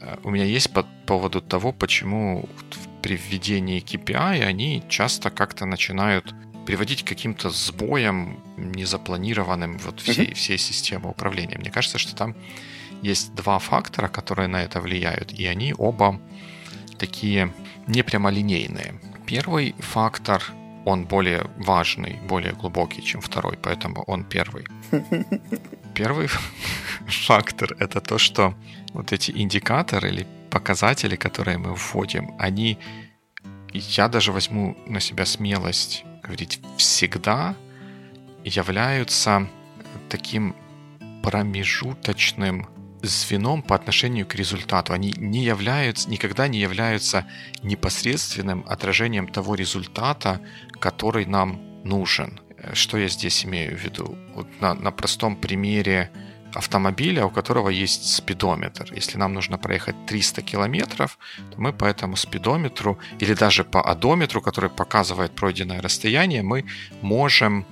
э, 0.00 0.16
у 0.22 0.30
меня 0.30 0.44
есть 0.44 0.70
по 0.70 0.84
поводу 1.06 1.40
того, 1.40 1.72
почему 1.72 2.48
при 3.08 3.16
введении 3.16 3.80
KPI 3.82 4.42
они 4.42 4.82
часто 4.86 5.30
как-то 5.30 5.64
начинают 5.64 6.34
приводить 6.66 7.04
к 7.04 7.08
каким-то 7.08 7.48
сбоям 7.48 8.38
незапланированным 8.58 9.78
вот 9.78 10.00
всей, 10.00 10.34
всей 10.34 10.58
системы 10.58 11.08
управления. 11.08 11.56
Мне 11.56 11.70
кажется, 11.70 11.96
что 11.96 12.14
там 12.14 12.34
есть 13.00 13.34
два 13.34 13.58
фактора, 13.60 14.08
которые 14.08 14.48
на 14.48 14.62
это 14.62 14.82
влияют, 14.82 15.32
и 15.32 15.46
они 15.46 15.74
оба 15.78 16.20
такие 16.98 17.50
не 17.86 18.02
прямолинейные. 18.02 19.00
Первый 19.26 19.74
фактор, 19.78 20.42
он 20.84 21.06
более 21.06 21.46
важный, 21.56 22.18
более 22.28 22.52
глубокий, 22.52 23.02
чем 23.02 23.22
второй, 23.22 23.56
поэтому 23.56 24.02
он 24.02 24.24
первый. 24.24 24.66
Первый 25.94 26.28
фактор— 27.06 27.74
это 27.80 28.02
то, 28.02 28.18
что 28.18 28.54
вот 28.92 29.12
эти 29.12 29.30
индикаторы 29.30 30.10
или 30.10 30.26
показатели, 30.50 31.16
которые 31.16 31.58
мы 31.58 31.74
вводим, 31.74 32.34
они, 32.38 32.78
я 33.72 34.08
даже 34.08 34.32
возьму 34.32 34.76
на 34.86 35.00
себя 35.00 35.24
смелость 35.26 36.04
говорить, 36.22 36.60
всегда 36.76 37.54
являются 38.44 39.48
таким 40.08 40.54
промежуточным 41.22 42.68
звеном 43.02 43.62
по 43.62 43.74
отношению 43.74 44.26
к 44.26 44.34
результату. 44.34 44.92
Они 44.92 45.14
не 45.16 45.44
являются, 45.44 46.08
никогда 46.10 46.48
не 46.48 46.58
являются 46.58 47.26
непосредственным 47.62 48.64
отражением 48.66 49.28
того 49.28 49.54
результата, 49.54 50.40
который 50.80 51.26
нам 51.26 51.60
нужен. 51.84 52.40
Что 52.72 52.98
я 52.98 53.08
здесь 53.08 53.44
имею 53.44 53.76
в 53.76 53.80
виду? 53.80 54.18
Вот 54.34 54.48
на, 54.60 54.74
на 54.74 54.90
простом 54.90 55.36
примере 55.36 56.10
автомобиля, 56.58 57.24
у 57.24 57.30
которого 57.30 57.68
есть 57.68 58.14
спидометр. 58.14 58.92
Если 58.96 59.18
нам 59.18 59.32
нужно 59.32 59.58
проехать 59.58 59.94
300 60.06 60.42
километров, 60.42 61.18
то 61.50 61.60
мы 61.60 61.72
по 61.72 61.84
этому 61.84 62.16
спидометру 62.16 62.98
или 63.20 63.34
даже 63.34 63.64
по 63.64 63.80
одометру, 63.80 64.42
который 64.42 64.70
показывает 64.70 65.30
пройденное 65.34 65.80
расстояние, 65.80 66.42
мы 66.42 66.64
можем 67.02 67.64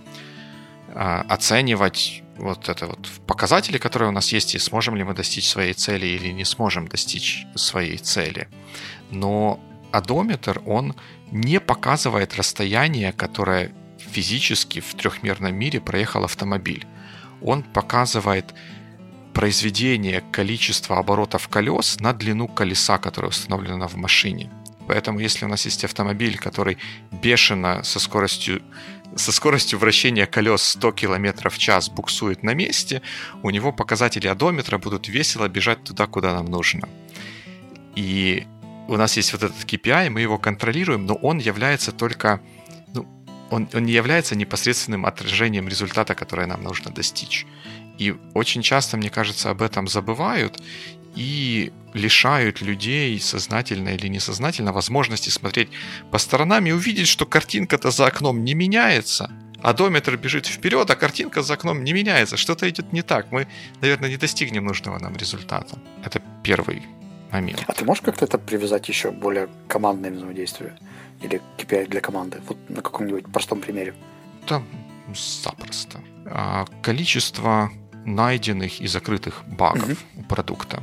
э, 0.88 1.24
оценивать 1.28 2.22
вот 2.38 2.68
это 2.68 2.86
вот 2.86 3.08
показатели, 3.26 3.78
которые 3.78 4.08
у 4.08 4.12
нас 4.12 4.32
есть, 4.32 4.54
и 4.54 4.58
сможем 4.58 4.94
ли 4.96 5.04
мы 5.04 5.14
достичь 5.14 5.48
своей 5.48 5.72
цели 5.72 6.06
или 6.06 6.32
не 6.32 6.44
сможем 6.44 6.86
достичь 6.86 7.46
своей 7.56 7.98
цели. 7.98 8.46
Но 9.10 9.58
одометр, 9.90 10.62
он 10.66 10.94
не 11.32 11.60
показывает 11.60 12.36
расстояние, 12.36 13.12
которое 13.12 13.72
физически 13.98 14.80
в 14.80 14.94
трехмерном 14.94 15.54
мире 15.54 15.80
проехал 15.80 16.24
автомобиль. 16.24 16.86
Он 17.42 17.62
показывает 17.62 18.54
произведение 19.32 20.22
количества 20.32 20.98
оборотов 20.98 21.48
колес 21.48 22.00
на 22.00 22.12
длину 22.12 22.48
колеса, 22.48 22.98
которое 22.98 23.28
установлено 23.28 23.86
в 23.86 23.96
машине. 23.96 24.50
Поэтому 24.88 25.18
если 25.18 25.44
у 25.44 25.48
нас 25.48 25.64
есть 25.64 25.84
автомобиль, 25.84 26.38
который 26.38 26.78
бешено 27.10 27.82
со 27.82 28.00
скоростью 28.00 28.62
со 29.14 29.32
скоростью 29.32 29.78
вращения 29.78 30.26
колес 30.26 30.62
100 30.62 30.92
км 30.92 31.48
в 31.48 31.58
час 31.58 31.88
буксует 31.88 32.42
на 32.42 32.54
месте, 32.54 33.00
у 33.42 33.50
него 33.50 33.72
показатели 33.72 34.26
одометра 34.26 34.78
будут 34.78 35.08
весело 35.08 35.48
бежать 35.48 35.82
туда, 35.84 36.06
куда 36.06 36.34
нам 36.34 36.46
нужно. 36.46 36.88
И 37.94 38.46
у 38.88 38.96
нас 38.96 39.16
есть 39.16 39.32
вот 39.32 39.42
этот 39.42 39.64
KPI, 39.64 40.10
мы 40.10 40.20
его 40.20 40.38
контролируем, 40.38 41.06
но 41.06 41.14
он 41.14 41.38
является 41.38 41.92
только 41.92 42.40
он, 43.50 43.68
он 43.72 43.84
не 43.84 43.92
является 43.92 44.34
непосредственным 44.34 45.06
отражением 45.06 45.68
результата, 45.68 46.14
который 46.14 46.46
нам 46.46 46.62
нужно 46.62 46.90
достичь. 46.90 47.46
И 47.98 48.14
очень 48.34 48.62
часто, 48.62 48.96
мне 48.96 49.10
кажется, 49.10 49.50
об 49.50 49.62
этом 49.62 49.88
забывают 49.88 50.60
и 51.14 51.72
лишают 51.94 52.60
людей, 52.60 53.18
сознательно 53.20 53.90
или 53.90 54.08
несознательно, 54.08 54.72
возможности 54.72 55.30
смотреть 55.30 55.68
по 56.10 56.18
сторонам 56.18 56.66
и 56.66 56.72
увидеть, 56.72 57.08
что 57.08 57.24
картинка-то 57.24 57.90
за 57.90 58.06
окном 58.06 58.44
не 58.44 58.54
меняется, 58.54 59.30
одометр 59.62 60.16
бежит 60.16 60.46
вперед, 60.46 60.90
а 60.90 60.96
картинка 60.96 61.42
за 61.42 61.54
окном 61.54 61.84
не 61.84 61.92
меняется. 61.92 62.36
Что-то 62.36 62.68
идет 62.68 62.92
не 62.92 63.02
так. 63.02 63.32
Мы, 63.32 63.48
наверное, 63.80 64.10
не 64.10 64.16
достигнем 64.16 64.66
нужного 64.66 64.98
нам 64.98 65.16
результата. 65.16 65.78
Это 66.04 66.20
первый 66.42 66.82
момент. 67.40 67.64
А 67.66 67.72
ты 67.72 67.84
можешь 67.84 68.02
как-то 68.02 68.24
это 68.24 68.38
привязать 68.38 68.88
еще 68.88 69.10
более 69.10 69.48
командное 69.68 70.10
взаимодействие? 70.10 70.76
Или 71.22 71.40
KPI 71.58 71.86
для 71.88 72.00
команды? 72.00 72.40
Вот 72.48 72.56
на 72.68 72.82
каком-нибудь 72.82 73.24
простом 73.32 73.60
примере. 73.60 73.94
Да, 74.48 74.62
запросто. 75.14 76.00
А, 76.26 76.64
количество 76.82 77.70
найденных 78.04 78.80
и 78.80 78.88
закрытых 78.88 79.44
багов 79.46 79.90
угу. 79.90 80.20
у 80.20 80.22
продукта 80.22 80.82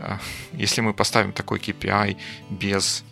а, 0.00 0.18
если 0.52 0.80
мы 0.80 0.94
поставим 0.94 1.32
такой 1.32 1.58
KPI 1.58 2.16
без 2.50 3.04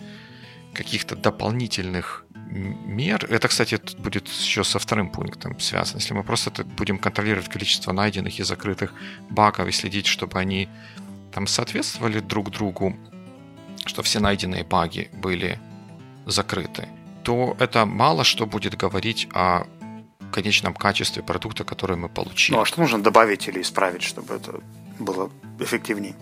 каких-то 0.74 1.16
дополнительных 1.16 2.24
мер, 2.50 3.26
это, 3.28 3.48
кстати, 3.48 3.80
будет 3.98 4.28
еще 4.28 4.62
со 4.62 4.78
вторым 4.78 5.10
пунктом 5.10 5.58
связано. 5.58 5.98
Если 5.98 6.14
мы 6.14 6.22
просто 6.22 6.64
будем 6.64 6.98
контролировать 6.98 7.48
количество 7.48 7.92
найденных 7.92 8.38
и 8.38 8.44
закрытых 8.44 8.92
багов 9.30 9.68
и 9.68 9.72
следить, 9.72 10.06
чтобы 10.06 10.38
они 10.38 10.68
там 11.36 11.46
соответствовали 11.46 12.20
друг 12.20 12.50
другу, 12.50 12.96
что 13.84 14.02
все 14.02 14.20
найденные 14.20 14.64
баги 14.64 15.10
были 15.12 15.58
закрыты, 16.24 16.88
то 17.24 17.54
это 17.60 17.84
мало 17.84 18.24
что 18.24 18.46
будет 18.46 18.74
говорить 18.74 19.28
о 19.34 19.64
конечном 20.32 20.72
качестве 20.72 21.22
продукта, 21.22 21.64
который 21.64 21.96
мы 21.98 22.08
получили. 22.08 22.56
Ну 22.56 22.62
а 22.62 22.64
что 22.64 22.80
нужно 22.80 23.02
добавить 23.02 23.48
или 23.48 23.60
исправить, 23.60 24.02
чтобы 24.02 24.36
это 24.36 24.60
было 24.98 25.30
эффективнее? 25.60 26.14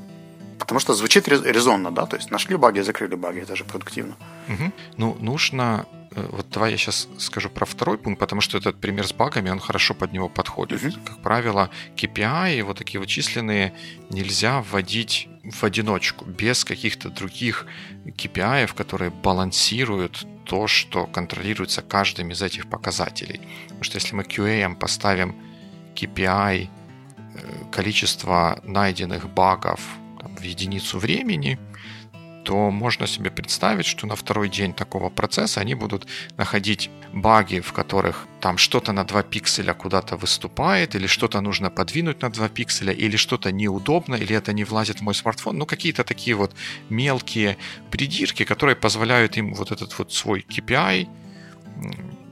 Потому 0.59 0.81
что 0.81 0.95
звучит 0.95 1.29
резонно, 1.29 1.93
да, 1.93 2.07
то 2.07 2.17
есть 2.17 2.33
нашли 2.33 2.57
баги, 2.57 2.81
закрыли 2.81 3.15
баги, 3.15 3.43
это 3.43 3.55
же 3.55 3.65
продуктивно. 3.65 4.17
Угу. 4.49 4.73
Ну, 4.97 5.17
нужно 5.21 5.87
вот 6.17 6.49
давай 6.51 6.73
я 6.73 6.77
сейчас 6.77 7.09
скажу 7.19 7.51
про 7.51 7.65
второй 7.65 7.99
пункт, 7.99 8.21
потому 8.21 8.41
что 8.41 8.59
этот 8.59 8.81
пример 8.81 9.07
с 9.07 9.13
багами, 9.13 9.51
он 9.51 9.59
хорошо 9.59 9.95
под 9.95 10.13
него 10.13 10.29
подходит. 10.29 10.83
Uh-huh. 10.83 11.05
Как 11.05 11.23
правило, 11.23 11.71
KPI, 11.97 12.63
вот 12.63 12.79
такие 12.79 13.01
вычисленные, 13.01 13.75
нельзя 14.11 14.63
вводить 14.63 15.29
в 15.45 15.65
одиночку, 15.65 16.25
без 16.25 16.65
каких-то 16.65 17.11
других 17.11 17.67
KPI, 18.07 18.75
которые 18.75 19.11
балансируют 19.11 20.27
то, 20.45 20.67
что 20.67 21.07
контролируется 21.07 21.83
каждым 21.83 22.31
из 22.31 22.43
этих 22.43 22.69
показателей. 22.69 23.41
Потому 23.65 23.85
что 23.85 23.97
если 23.97 24.15
мы 24.15 24.23
QA 24.23 24.75
поставим 24.77 25.35
KPI 25.95 26.69
э, 26.69 27.65
количество 27.73 28.61
найденных 28.63 29.29
багов 29.29 29.81
там, 30.21 30.37
в 30.37 30.43
единицу 30.43 30.99
времени, 30.99 31.59
то 32.45 32.71
можно 32.71 33.07
себе 33.07 33.31
представить, 33.31 33.87
что 33.87 34.07
на 34.07 34.15
второй 34.15 34.49
день 34.49 34.75
такого 34.75 35.11
процесса 35.11 35.61
они 35.61 35.75
будут 35.75 36.07
находить 36.37 36.91
баги, 37.13 37.61
в 37.61 37.73
которых 37.73 38.27
там 38.41 38.59
что-то 38.59 38.93
на 38.93 39.05
2 39.05 39.23
пикселя 39.23 39.73
куда-то 39.73 40.17
выступает, 40.17 40.95
или 40.95 41.07
что-то 41.07 41.41
нужно 41.41 41.71
подвинуть 41.71 42.23
на 42.23 42.31
2 42.31 42.49
пикселя, 42.49 42.93
или 42.93 43.17
что-то 43.17 43.51
неудобно, 43.51 44.15
или 44.15 44.37
это 44.37 44.53
не 44.53 44.65
влазит 44.65 44.99
в 44.99 45.03
мой 45.03 45.15
смартфон. 45.15 45.59
Ну, 45.59 45.67
какие-то 45.67 46.05
такие 46.05 46.37
вот 46.37 46.55
мелкие 46.91 47.57
придирки, 47.91 48.45
которые 48.45 48.77
позволяют 48.77 49.37
им 49.37 49.55
вот 49.55 49.73
этот 49.73 49.99
вот 49.99 50.13
свой 50.13 50.47
KPI 50.49 51.09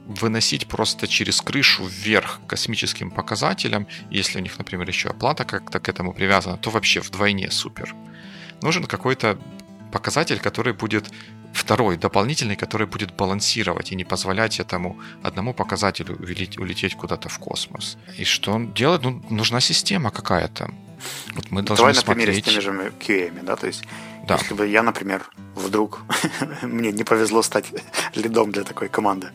выносить 0.05 0.67
просто 0.67 1.07
через 1.07 1.41
крышу 1.41 1.85
вверх 1.85 2.39
космическим 2.47 3.09
показателям. 3.09 3.87
Если 4.11 4.37
у 4.39 4.41
них, 4.41 4.57
например, 4.57 4.87
еще 4.87 5.09
оплата 5.09 5.43
как-то 5.43 5.79
к 5.79 5.89
этому 5.89 6.13
привязана, 6.13 6.57
то 6.57 6.69
вообще 6.69 6.99
вдвойне 6.99 7.49
супер. 7.51 7.95
Нужен 8.61 8.85
какой-то 8.85 9.39
показатель, 9.93 10.39
который 10.39 10.73
будет 10.73 11.05
второй, 11.53 11.97
дополнительный, 11.97 12.55
который 12.55 12.87
будет 12.87 13.15
балансировать 13.15 13.91
и 13.91 13.95
не 13.95 14.03
позволять 14.03 14.59
этому 14.59 14.97
одному 15.23 15.53
показателю 15.53 16.15
улететь, 16.15 16.57
улететь 16.57 16.95
куда-то 16.95 17.29
в 17.29 17.37
космос. 17.39 17.97
И 18.17 18.23
что 18.25 18.51
он 18.53 18.73
делает? 18.73 19.03
Ну, 19.03 19.21
нужна 19.29 19.61
система 19.61 20.09
какая-то. 20.09 20.69
Вот 21.35 21.51
мы 21.51 21.61
должны 21.61 21.77
Давай 21.77 21.93
на 21.93 22.01
смотреть... 22.01 22.25
примере 22.25 22.41
с 22.41 22.45
теми 22.45 22.59
же 22.61 22.93
QA, 22.99 23.45
да, 23.45 23.55
то 23.55 23.67
есть 23.67 23.83
да. 24.27 24.35
если 24.35 24.55
бы 24.55 24.67
я, 24.67 24.83
например, 24.83 25.21
вдруг 25.55 25.99
мне 26.61 26.91
не 26.91 27.03
повезло 27.03 27.43
стать 27.43 27.65
лидом 28.15 28.51
для 28.51 28.63
такой 28.63 28.89
команды, 28.89 29.27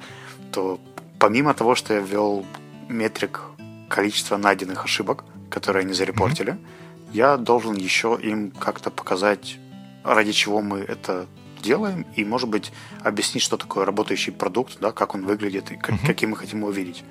то 0.53 0.81
помимо 1.19 1.55
того, 1.55 1.75
что 1.75 1.95
я 1.95 2.01
ввел 2.01 2.45
метрик 2.89 3.41
количества 3.89 4.39
найденных 4.39 4.85
ошибок, 4.85 5.25
которые 5.51 5.83
они 5.83 5.95
зарепортили, 5.95 6.53
mm-hmm. 6.53 7.13
я 7.13 7.37
должен 7.37 7.77
еще 7.77 8.19
им 8.23 8.51
как-то 8.51 8.91
показать, 8.91 9.59
ради 10.05 10.33
чего 10.33 10.61
мы 10.61 10.79
это 10.81 11.27
делаем, 11.63 12.07
и, 12.15 12.25
может 12.25 12.49
быть, 12.49 12.73
объяснить, 13.03 13.43
что 13.43 13.57
такое 13.57 13.85
работающий 13.85 14.33
продукт, 14.33 14.79
да, 14.81 14.93
как 14.93 15.15
он 15.15 15.27
выглядит 15.27 15.71
и 15.73 15.77
как, 15.77 15.97
mm-hmm. 15.97 16.07
каким 16.07 16.31
мы 16.31 16.37
хотим 16.37 16.61
его 16.61 16.71
видеть. 16.71 17.05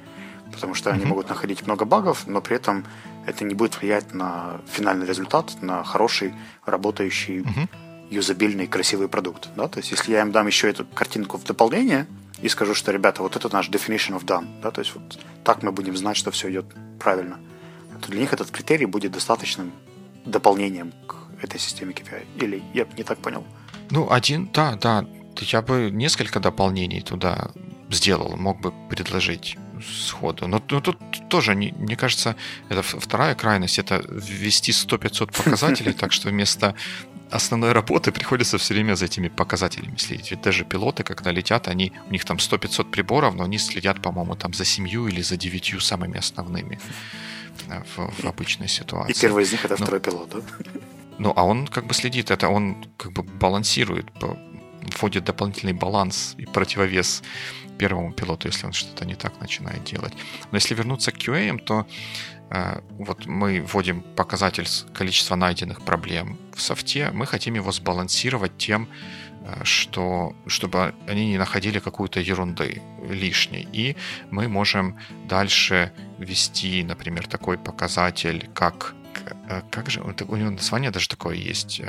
Потому 0.51 0.73
что 0.73 0.89
mm-hmm. 0.89 0.93
они 0.93 1.05
могут 1.05 1.29
находить 1.29 1.65
много 1.65 1.85
багов, 1.85 2.27
но 2.27 2.41
при 2.41 2.55
этом 2.55 2.85
это 3.25 3.43
не 3.43 3.55
будет 3.55 3.81
влиять 3.81 4.13
на 4.13 4.61
финальный 4.67 5.05
результат, 5.05 5.61
на 5.61 5.83
хороший, 5.83 6.33
работающий, 6.65 7.39
mm-hmm. 7.39 7.67
юзабильный, 8.09 8.67
красивый 8.67 9.09
продукт. 9.09 9.49
Да? 9.55 9.67
То 9.67 9.79
есть, 9.79 9.91
если 9.91 10.13
я 10.13 10.21
им 10.21 10.31
дам 10.31 10.47
еще 10.47 10.69
эту 10.69 10.85
картинку 10.85 11.37
в 11.37 11.43
дополнение, 11.43 12.07
и 12.41 12.49
скажу, 12.49 12.75
что, 12.75 12.91
ребята, 12.91 13.23
вот 13.23 13.35
это 13.35 13.51
наш 13.51 13.69
definition 13.69 14.19
of 14.19 14.23
done, 14.23 14.61
да, 14.61 14.69
то 14.69 14.81
есть 14.81 14.93
вот 14.93 15.19
так 15.43 15.63
мы 15.63 15.71
будем 15.71 15.97
знать, 15.97 16.17
что 16.17 16.29
все 16.29 16.51
идет 16.51 16.65
правильно, 16.99 17.39
то 17.99 18.11
для 18.11 18.21
них 18.21 18.31
этот 18.31 18.51
критерий 18.51 18.85
будет 18.85 19.11
достаточным 19.11 19.71
дополнением 20.23 20.93
к 21.07 21.15
этой 21.41 21.59
системе 21.59 21.93
KPI. 21.93 22.25
Или 22.41 22.63
я 22.73 22.85
не 22.97 23.03
так 23.03 23.19
понял? 23.19 23.43
Ну, 23.89 24.11
один, 24.11 24.49
да, 24.53 24.75
да. 24.75 25.05
Я 25.39 25.61
бы 25.61 25.89
несколько 25.91 26.39
дополнений 26.39 27.01
туда 27.01 27.51
сделал, 27.89 28.35
мог 28.37 28.59
бы 28.59 28.73
предложить 28.89 29.57
сходу. 29.81 30.47
Но, 30.47 30.61
но 30.69 30.81
тут 30.81 30.97
тоже, 31.29 31.55
не, 31.55 31.71
мне 31.73 31.95
кажется, 31.95 32.35
это 32.69 32.81
вторая 32.81 33.35
крайность, 33.35 33.79
это 33.79 34.03
ввести 34.09 34.71
100-500 34.71 35.43
показателей, 35.43 35.93
так 35.99 36.11
что 36.11 36.29
вместо 36.29 36.75
основной 37.29 37.73
работы 37.73 38.11
приходится 38.11 38.57
все 38.57 38.73
время 38.73 38.95
за 38.95 39.05
этими 39.05 39.27
показателями 39.27 39.97
следить. 39.97 40.31
Ведь 40.31 40.41
даже 40.41 40.65
пилоты, 40.65 41.03
когда 41.03 41.31
летят, 41.31 41.67
они, 41.67 41.91
у 42.09 42.11
них 42.11 42.25
там 42.25 42.37
100-500 42.37 42.89
приборов, 42.89 43.35
но 43.35 43.43
они 43.43 43.57
следят, 43.57 44.01
по-моему, 44.01 44.35
там 44.35 44.53
за 44.53 44.65
семью 44.65 45.07
или 45.07 45.21
за 45.21 45.37
девятью 45.37 45.79
самыми 45.79 46.17
основными 46.17 46.79
э, 47.69 47.83
в, 47.95 48.21
в 48.21 48.25
обычной 48.25 48.67
ситуации. 48.67 49.11
И 49.11 49.19
первый 49.19 49.43
из 49.43 49.51
них 49.51 49.65
это 49.65 49.75
ну, 49.77 49.85
второй 49.85 49.99
пилот, 49.99 50.29
да? 50.29 50.39
Ну, 51.19 51.33
а 51.35 51.43
он 51.43 51.67
как 51.67 51.85
бы 51.87 51.93
следит, 51.93 52.31
это 52.31 52.49
он 52.49 52.85
как 52.97 53.11
бы 53.11 53.23
балансирует, 53.23 54.05
вводит 54.99 55.25
дополнительный 55.25 55.73
баланс 55.73 56.35
и 56.37 56.45
противовес 56.45 57.23
первому 57.77 58.11
пилоту, 58.11 58.47
если 58.47 58.65
он 58.65 58.73
что-то 58.73 59.05
не 59.05 59.15
так 59.15 59.39
начинает 59.39 59.83
делать. 59.83 60.13
Но 60.51 60.57
если 60.57 60.75
вернуться 60.75 61.11
к 61.11 61.17
QA, 61.17 61.57
то 61.59 61.85
э, 62.49 62.81
вот 62.89 63.25
мы 63.25 63.61
вводим 63.61 64.01
показатель 64.01 64.67
количества 64.93 65.35
найденных 65.35 65.81
проблем 65.81 66.37
в 66.55 66.61
софте, 66.61 67.11
мы 67.11 67.25
хотим 67.25 67.55
его 67.55 67.71
сбалансировать 67.71 68.57
тем, 68.57 68.87
э, 69.43 69.63
что, 69.63 70.35
чтобы 70.47 70.95
они 71.07 71.27
не 71.27 71.37
находили 71.37 71.79
какую-то 71.79 72.19
ерунды 72.19 72.81
лишней. 73.09 73.67
И 73.73 73.95
мы 74.31 74.47
можем 74.47 74.97
дальше 75.27 75.91
ввести, 76.17 76.83
например, 76.83 77.27
такой 77.27 77.57
показатель, 77.57 78.49
как 78.53 78.95
как 79.69 79.89
же, 79.89 80.01
у 80.01 80.35
него 80.35 80.49
название 80.49 80.91
даже 80.91 81.07
такое 81.09 81.35
есть, 81.35 81.81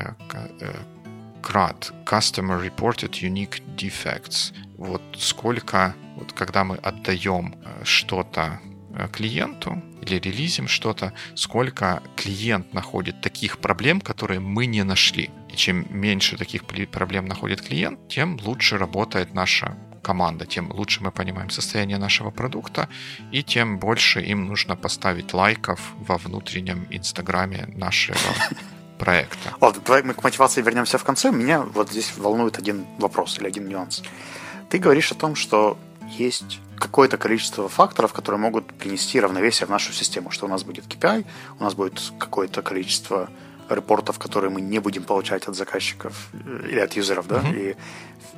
CRUD, 1.42 1.92
Customer 2.04 2.60
Reported 2.60 3.22
Unique 3.22 3.62
Defects. 3.76 4.52
Вот 4.76 5.02
сколько, 5.16 5.94
вот 6.16 6.32
когда 6.32 6.64
мы 6.64 6.76
отдаем 6.76 7.54
э, 7.64 7.84
что-то 7.84 8.60
э, 8.94 9.08
клиенту 9.12 9.82
или 10.02 10.16
релизим 10.16 10.68
что-то, 10.68 11.12
сколько 11.34 12.02
клиент 12.16 12.74
находит 12.74 13.20
таких 13.20 13.58
проблем, 13.58 14.00
которые 14.00 14.40
мы 14.40 14.66
не 14.66 14.84
нашли. 14.84 15.30
И 15.48 15.56
чем 15.56 15.86
меньше 15.90 16.36
таких 16.36 16.64
проблем 16.64 17.26
находит 17.26 17.62
клиент, 17.62 18.08
тем 18.08 18.38
лучше 18.42 18.78
работает 18.78 19.34
наша 19.34 19.76
команда, 20.02 20.46
тем 20.46 20.70
лучше 20.72 21.02
мы 21.02 21.10
понимаем 21.10 21.50
состояние 21.50 21.98
нашего 21.98 22.30
продукта, 22.30 22.88
и 23.32 23.42
тем 23.42 23.78
больше 23.78 24.20
им 24.20 24.46
нужно 24.46 24.76
поставить 24.76 25.34
лайков 25.34 25.80
во 25.98 26.16
внутреннем 26.16 26.86
инстаграме 26.90 27.68
нашего 27.74 28.18
проекта. 28.98 29.54
Ладно, 29.60 29.82
давай 29.84 30.02
мы 30.02 30.14
к 30.14 30.22
мотивации 30.22 30.62
вернемся 30.62 30.98
в 30.98 31.04
конце. 31.04 31.30
Меня 31.30 31.62
вот 31.62 31.90
здесь 31.90 32.12
волнует 32.16 32.58
один 32.58 32.86
вопрос 32.98 33.38
или 33.38 33.46
один 33.46 33.68
нюанс. 33.68 34.02
Ты 34.70 34.78
говоришь 34.78 35.12
о 35.12 35.14
том, 35.14 35.34
что 35.34 35.78
есть 36.18 36.60
какое-то 36.76 37.18
количество 37.18 37.68
факторов, 37.68 38.12
которые 38.12 38.40
могут 38.40 38.72
принести 38.74 39.20
равновесие 39.20 39.66
в 39.66 39.70
нашу 39.70 39.92
систему, 39.92 40.30
что 40.30 40.46
у 40.46 40.48
нас 40.48 40.64
будет 40.64 40.86
KPI, 40.86 41.24
у 41.58 41.64
нас 41.64 41.74
будет 41.74 42.00
какое-то 42.18 42.62
количество 42.62 43.28
репортов, 43.68 44.18
которые 44.18 44.50
мы 44.50 44.60
не 44.60 44.78
будем 44.78 45.04
получать 45.04 45.48
от 45.48 45.56
заказчиков 45.56 46.28
э, 46.32 46.68
или 46.70 46.80
от 46.80 46.94
юзеров, 46.94 47.26
да, 47.28 47.40
uh-huh. 47.40 47.72
и, 47.72 47.76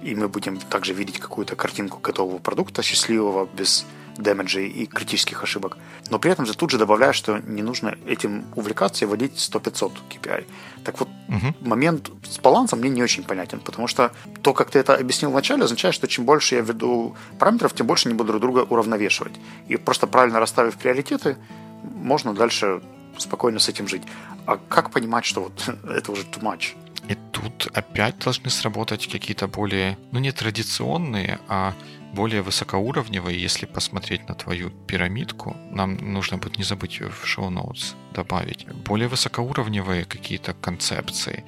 и 0.03 0.15
мы 0.15 0.29
будем 0.29 0.59
также 0.59 0.93
видеть 0.93 1.19
какую-то 1.19 1.57
картинку 1.57 1.99
готового 2.01 2.39
продукта, 2.39 2.83
счастливого, 2.83 3.49
без 3.53 3.87
дэмэджей 4.17 4.69
и 4.69 4.87
критических 4.87 5.43
ошибок. 5.43 5.77
Но 6.11 6.19
при 6.19 6.31
этом 6.31 6.47
же 6.47 6.55
тут 6.55 6.71
же 6.71 6.79
добавляю, 6.79 7.15
что 7.15 7.39
не 7.39 7.63
нужно 7.63 7.97
этим 8.07 8.45
увлекаться 8.55 9.05
и 9.05 9.09
вводить 9.09 9.33
100-500 9.33 9.93
KPI. 10.11 10.47
Так 10.85 11.01
вот, 11.01 11.09
угу. 11.29 11.55
момент 11.61 12.11
с 12.29 12.39
балансом 12.39 12.81
мне 12.81 12.91
не 12.91 13.03
очень 13.03 13.25
понятен, 13.25 13.61
потому 13.61 13.87
что 13.87 14.13
то, 14.43 14.53
как 14.53 14.71
ты 14.71 14.79
это 14.79 14.95
объяснил 14.95 15.31
вначале, 15.31 15.65
означает, 15.65 15.95
что 15.95 16.07
чем 16.09 16.25
больше 16.25 16.57
я 16.57 16.61
веду 16.61 17.17
параметров, 17.39 17.75
тем 17.75 17.87
больше 17.87 18.09
они 18.09 18.17
будут 18.17 18.33
друг 18.33 18.41
друга 18.41 18.67
уравновешивать. 18.69 19.35
И 19.69 19.77
просто 19.77 20.07
правильно 20.07 20.41
расставив 20.41 20.77
приоритеты, 20.77 21.37
можно 21.83 22.35
дальше 22.35 22.83
спокойно 23.19 23.59
с 23.59 23.69
этим 23.69 23.89
жить. 23.89 24.03
А 24.47 24.59
как 24.69 24.91
понимать, 24.91 25.25
что 25.25 25.43
вот 25.43 25.71
это 25.89 26.13
уже 26.13 26.23
too 26.23 26.41
much? 26.41 26.75
И 27.11 27.17
тут 27.33 27.67
опять 27.75 28.19
должны 28.19 28.51
сработать 28.51 29.09
какие-то 29.09 29.49
более, 29.49 29.99
ну 30.13 30.21
не 30.21 30.31
традиционные, 30.31 31.41
а 31.49 31.75
более 32.13 32.43
высокоуровневые, 32.43 33.43
если 33.43 33.67
посмотреть 33.67 34.29
на 34.29 34.37
твою 34.37 34.71
пирамидку, 34.71 35.57
нам 35.73 35.97
нужно 35.97 36.39
будет 36.39 36.59
не 36.59 36.63
забыть 36.63 37.01
в 37.01 37.27
шоу-ноутс 37.27 37.95
добавить, 38.15 38.65
более 38.85 39.09
высокоуровневые 39.09 40.05
какие-то 40.05 40.55
концепции, 40.55 41.45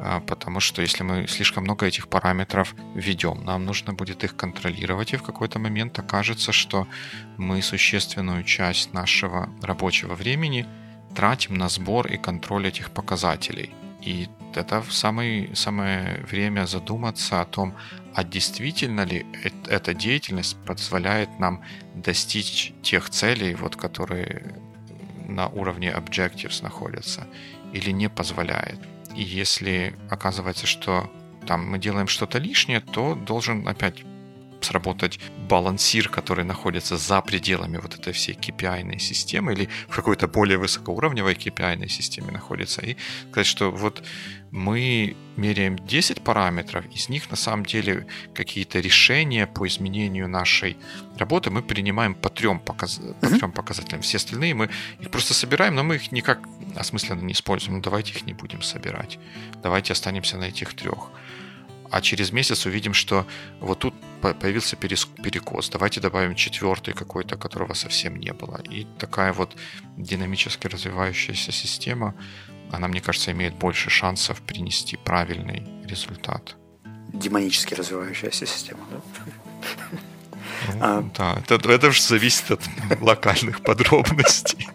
а, 0.00 0.18
потому 0.18 0.58
что 0.58 0.82
если 0.82 1.04
мы 1.04 1.28
слишком 1.28 1.62
много 1.62 1.86
этих 1.86 2.08
параметров 2.08 2.74
введем, 2.96 3.44
нам 3.44 3.64
нужно 3.64 3.92
будет 3.92 4.24
их 4.24 4.34
контролировать, 4.34 5.12
и 5.12 5.16
в 5.18 5.22
какой-то 5.22 5.60
момент 5.60 5.96
окажется, 6.00 6.50
что 6.50 6.88
мы 7.36 7.62
существенную 7.62 8.42
часть 8.42 8.92
нашего 8.92 9.50
рабочего 9.62 10.16
времени 10.16 10.66
тратим 11.14 11.54
на 11.54 11.68
сбор 11.68 12.08
и 12.08 12.16
контроль 12.16 12.66
этих 12.66 12.90
показателей. 12.90 13.70
И 14.02 14.28
это 14.56 14.82
самое, 14.90 15.54
самое 15.54 16.24
время 16.30 16.66
задуматься 16.66 17.40
о 17.40 17.44
том, 17.44 17.74
а 18.14 18.24
действительно 18.24 19.02
ли 19.04 19.26
эта 19.68 19.94
деятельность 19.94 20.56
позволяет 20.64 21.38
нам 21.38 21.62
достичь 21.94 22.72
тех 22.82 23.10
целей, 23.10 23.54
вот, 23.54 23.76
которые 23.76 24.54
на 25.26 25.48
уровне 25.48 25.90
objectives 25.90 26.62
находятся, 26.62 27.26
или 27.72 27.90
не 27.90 28.08
позволяет. 28.08 28.78
И 29.14 29.22
если 29.22 29.94
оказывается, 30.10 30.66
что 30.66 31.10
там 31.46 31.68
мы 31.68 31.78
делаем 31.78 32.08
что-то 32.08 32.38
лишнее, 32.38 32.80
то 32.80 33.14
должен 33.14 33.66
опять 33.68 34.04
сработать 34.66 35.20
балансир, 35.48 36.08
который 36.08 36.44
находится 36.44 36.96
за 36.96 37.20
пределами 37.20 37.78
вот 37.78 37.94
этой 37.94 38.12
всей 38.12 38.34
KPI 38.34 38.98
системы 38.98 39.52
или 39.52 39.68
в 39.88 39.96
какой-то 39.96 40.28
более 40.28 40.58
высокоуровневой 40.58 41.34
KPI 41.34 41.88
системе 41.88 42.32
находится. 42.32 42.82
И 42.82 42.96
сказать, 43.30 43.46
что 43.46 43.70
вот 43.70 44.02
мы 44.50 45.16
меряем 45.36 45.76
10 45.76 46.22
параметров, 46.22 46.84
из 46.94 47.08
них 47.08 47.30
на 47.30 47.36
самом 47.36 47.66
деле 47.66 48.06
какие-то 48.34 48.80
решения 48.80 49.46
по 49.46 49.66
изменению 49.66 50.28
нашей 50.28 50.76
работы 51.18 51.50
мы 51.50 51.62
принимаем 51.62 52.14
по 52.14 52.28
трем, 52.28 52.58
показ... 52.58 53.00
по 53.20 53.28
трем 53.28 53.52
показателям. 53.52 54.00
Все 54.00 54.16
остальные 54.16 54.54
мы 54.54 54.70
их 55.00 55.10
просто 55.10 55.34
собираем, 55.34 55.74
но 55.74 55.82
мы 55.82 55.96
их 55.96 56.12
никак 56.12 56.40
осмысленно 56.74 57.20
не 57.20 57.32
используем. 57.32 57.76
Ну, 57.76 57.82
давайте 57.82 58.12
их 58.12 58.26
не 58.26 58.32
будем 58.32 58.62
собирать. 58.62 59.18
Давайте 59.62 59.92
останемся 59.92 60.38
на 60.38 60.44
этих 60.44 60.74
трех 60.74 61.10
а 61.90 62.00
через 62.00 62.32
месяц 62.32 62.66
увидим, 62.66 62.94
что 62.94 63.26
вот 63.60 63.80
тут 63.80 63.94
появился 64.20 64.76
перекос. 64.76 65.68
Давайте 65.70 66.00
добавим 66.00 66.34
четвертый 66.34 66.94
какой-то, 66.94 67.36
которого 67.36 67.74
совсем 67.74 68.16
не 68.16 68.32
было. 68.32 68.60
И 68.70 68.86
такая 68.98 69.32
вот 69.32 69.56
динамически 69.96 70.66
развивающаяся 70.66 71.52
система, 71.52 72.14
она, 72.72 72.88
мне 72.88 73.00
кажется, 73.00 73.32
имеет 73.32 73.54
больше 73.54 73.90
шансов 73.90 74.40
принести 74.42 74.96
правильный 74.96 75.66
результат. 75.84 76.56
Демонически 77.12 77.74
развивающаяся 77.74 78.46
система, 78.46 78.80
да? 78.90 79.00
Ну, 80.74 80.78
а... 80.80 81.02
Да, 81.16 81.42
это, 81.46 81.70
это 81.70 81.90
же 81.90 82.02
зависит 82.02 82.50
от 82.50 82.60
локальных 83.00 83.62
подробностей. 83.62 84.68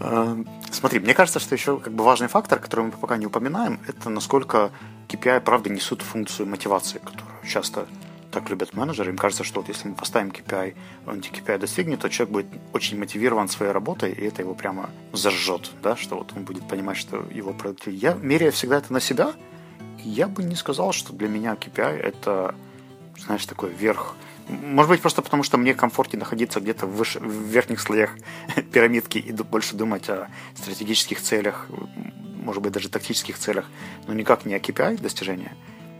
А, 0.00 0.36
смотри, 0.70 1.00
мне 1.00 1.14
кажется, 1.14 1.40
что 1.40 1.54
еще 1.54 1.78
как 1.78 1.92
бы 1.92 2.04
важный 2.04 2.28
фактор, 2.28 2.58
который 2.58 2.86
мы 2.86 2.92
пока 2.92 3.16
не 3.16 3.26
упоминаем, 3.26 3.80
это 3.86 4.10
насколько 4.10 4.70
KPI, 5.08 5.40
правда, 5.40 5.70
несут 5.70 6.02
функцию 6.02 6.48
мотивации, 6.48 6.98
которую 6.98 7.44
часто 7.44 7.86
так 8.30 8.50
любят 8.50 8.74
менеджеры. 8.74 9.10
Им 9.10 9.16
кажется, 9.16 9.42
что 9.42 9.60
вот 9.60 9.68
если 9.68 9.88
мы 9.88 9.94
поставим 9.94 10.30
KPI, 10.30 10.74
он 11.06 11.18
эти 11.18 11.30
KPI 11.30 11.58
достигнет, 11.58 12.00
то 12.00 12.08
человек 12.08 12.32
будет 12.32 12.46
очень 12.72 12.98
мотивирован 12.98 13.48
своей 13.48 13.72
работой, 13.72 14.12
и 14.12 14.24
это 14.24 14.42
его 14.42 14.54
прямо 14.54 14.90
зажжет, 15.12 15.70
да, 15.82 15.96
что 15.96 16.16
вот 16.16 16.32
он 16.36 16.44
будет 16.44 16.68
понимать, 16.68 16.96
что 16.96 17.24
его 17.32 17.52
продуктивность. 17.52 18.02
Я 18.02 18.14
меряю 18.14 18.52
всегда 18.52 18.78
это 18.78 18.92
на 18.92 19.00
себя, 19.00 19.32
я 20.04 20.28
бы 20.28 20.42
не 20.42 20.54
сказал, 20.54 20.92
что 20.92 21.12
для 21.12 21.28
меня 21.28 21.54
KPI 21.54 21.96
это, 21.96 22.54
знаешь, 23.18 23.46
такой 23.46 23.70
верх. 23.70 24.14
Может 24.48 24.90
быть, 24.90 25.00
просто 25.00 25.22
потому, 25.22 25.42
что 25.42 25.58
мне 25.58 25.74
комфортнее 25.74 26.20
находиться 26.20 26.60
где-то 26.60 26.86
в, 26.86 26.96
выше, 26.96 27.20
в 27.20 27.44
верхних 27.44 27.80
слоях 27.80 28.10
пирамидки 28.72 29.18
и 29.18 29.32
больше 29.32 29.76
думать 29.76 30.08
о 30.08 30.28
стратегических 30.54 31.20
целях, 31.20 31.66
может 32.42 32.62
быть, 32.62 32.72
даже 32.72 32.88
тактических 32.88 33.38
целях, 33.38 33.66
но 34.06 34.14
никак 34.14 34.46
не 34.46 34.54
о 34.54 34.58
KPI 34.58 35.00
достижения. 35.00 35.52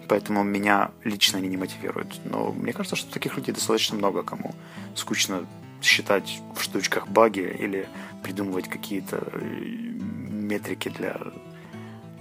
Поэтому 0.09 0.43
меня 0.43 0.91
лично 1.05 1.39
они 1.39 1.49
не 1.49 1.59
мотивируют. 1.59 2.21
Но 2.25 2.53
мне 2.53 2.73
кажется, 2.73 2.97
что 2.97 3.13
таких 3.13 3.37
людей 3.37 3.55
достаточно 3.55 3.97
много, 3.97 4.23
кому 4.23 4.55
скучно 4.95 5.47
считать 5.83 6.41
в 6.57 6.63
штучках 6.63 7.09
баги 7.09 7.41
или 7.41 7.87
придумывать 8.23 8.69
какие-то 8.69 9.23
э, 9.31 9.39
метрики 9.39 10.89
для 10.89 11.21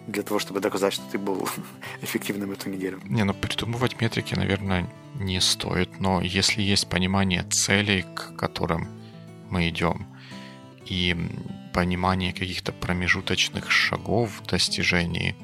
для 0.07 0.23
того, 0.23 0.39
чтобы 0.39 0.61
доказать, 0.61 0.93
что 0.93 1.03
ты 1.11 1.17
был 1.17 1.47
эффективным 2.01 2.51
эту 2.51 2.69
неделю. 2.69 2.99
Не, 3.03 3.23
ну 3.23 3.33
придумывать 3.33 4.01
метрики, 4.01 4.35
наверное, 4.35 4.89
не 5.15 5.39
стоит, 5.41 5.99
но 5.99 6.21
если 6.21 6.61
есть 6.61 6.89
понимание 6.89 7.43
целей, 7.43 8.05
к 8.15 8.35
которым 8.35 8.87
мы 9.49 9.69
идем, 9.69 10.07
и 10.85 11.15
понимание 11.73 12.31
каких-то 12.31 12.71
промежуточных 12.71 13.69
шагов 13.69 14.39
в 14.39 14.47
достижении 14.47 15.35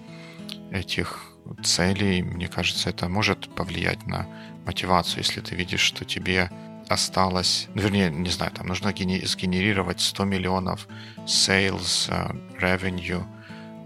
этих 0.72 1.20
целей, 1.64 2.24
мне 2.24 2.48
кажется, 2.48 2.90
это 2.90 3.10
может 3.10 3.54
повлиять 3.54 4.08
на 4.08 4.28
мотивацию, 4.66 5.20
если 5.20 5.42
ты 5.42 5.56
видишь, 5.56 5.82
что 5.82 6.06
тебе 6.06 6.50
осталось, 6.88 7.68
ну, 7.76 7.82
вернее, 7.82 8.10
не 8.10 8.30
знаю, 8.30 8.52
там 8.52 8.68
нужно 8.68 8.90
сгенерировать 8.90 10.00
100 10.00 10.24
миллионов 10.26 10.88
sales 11.26 12.10
uh, 12.10 12.60
revenue 12.60 13.26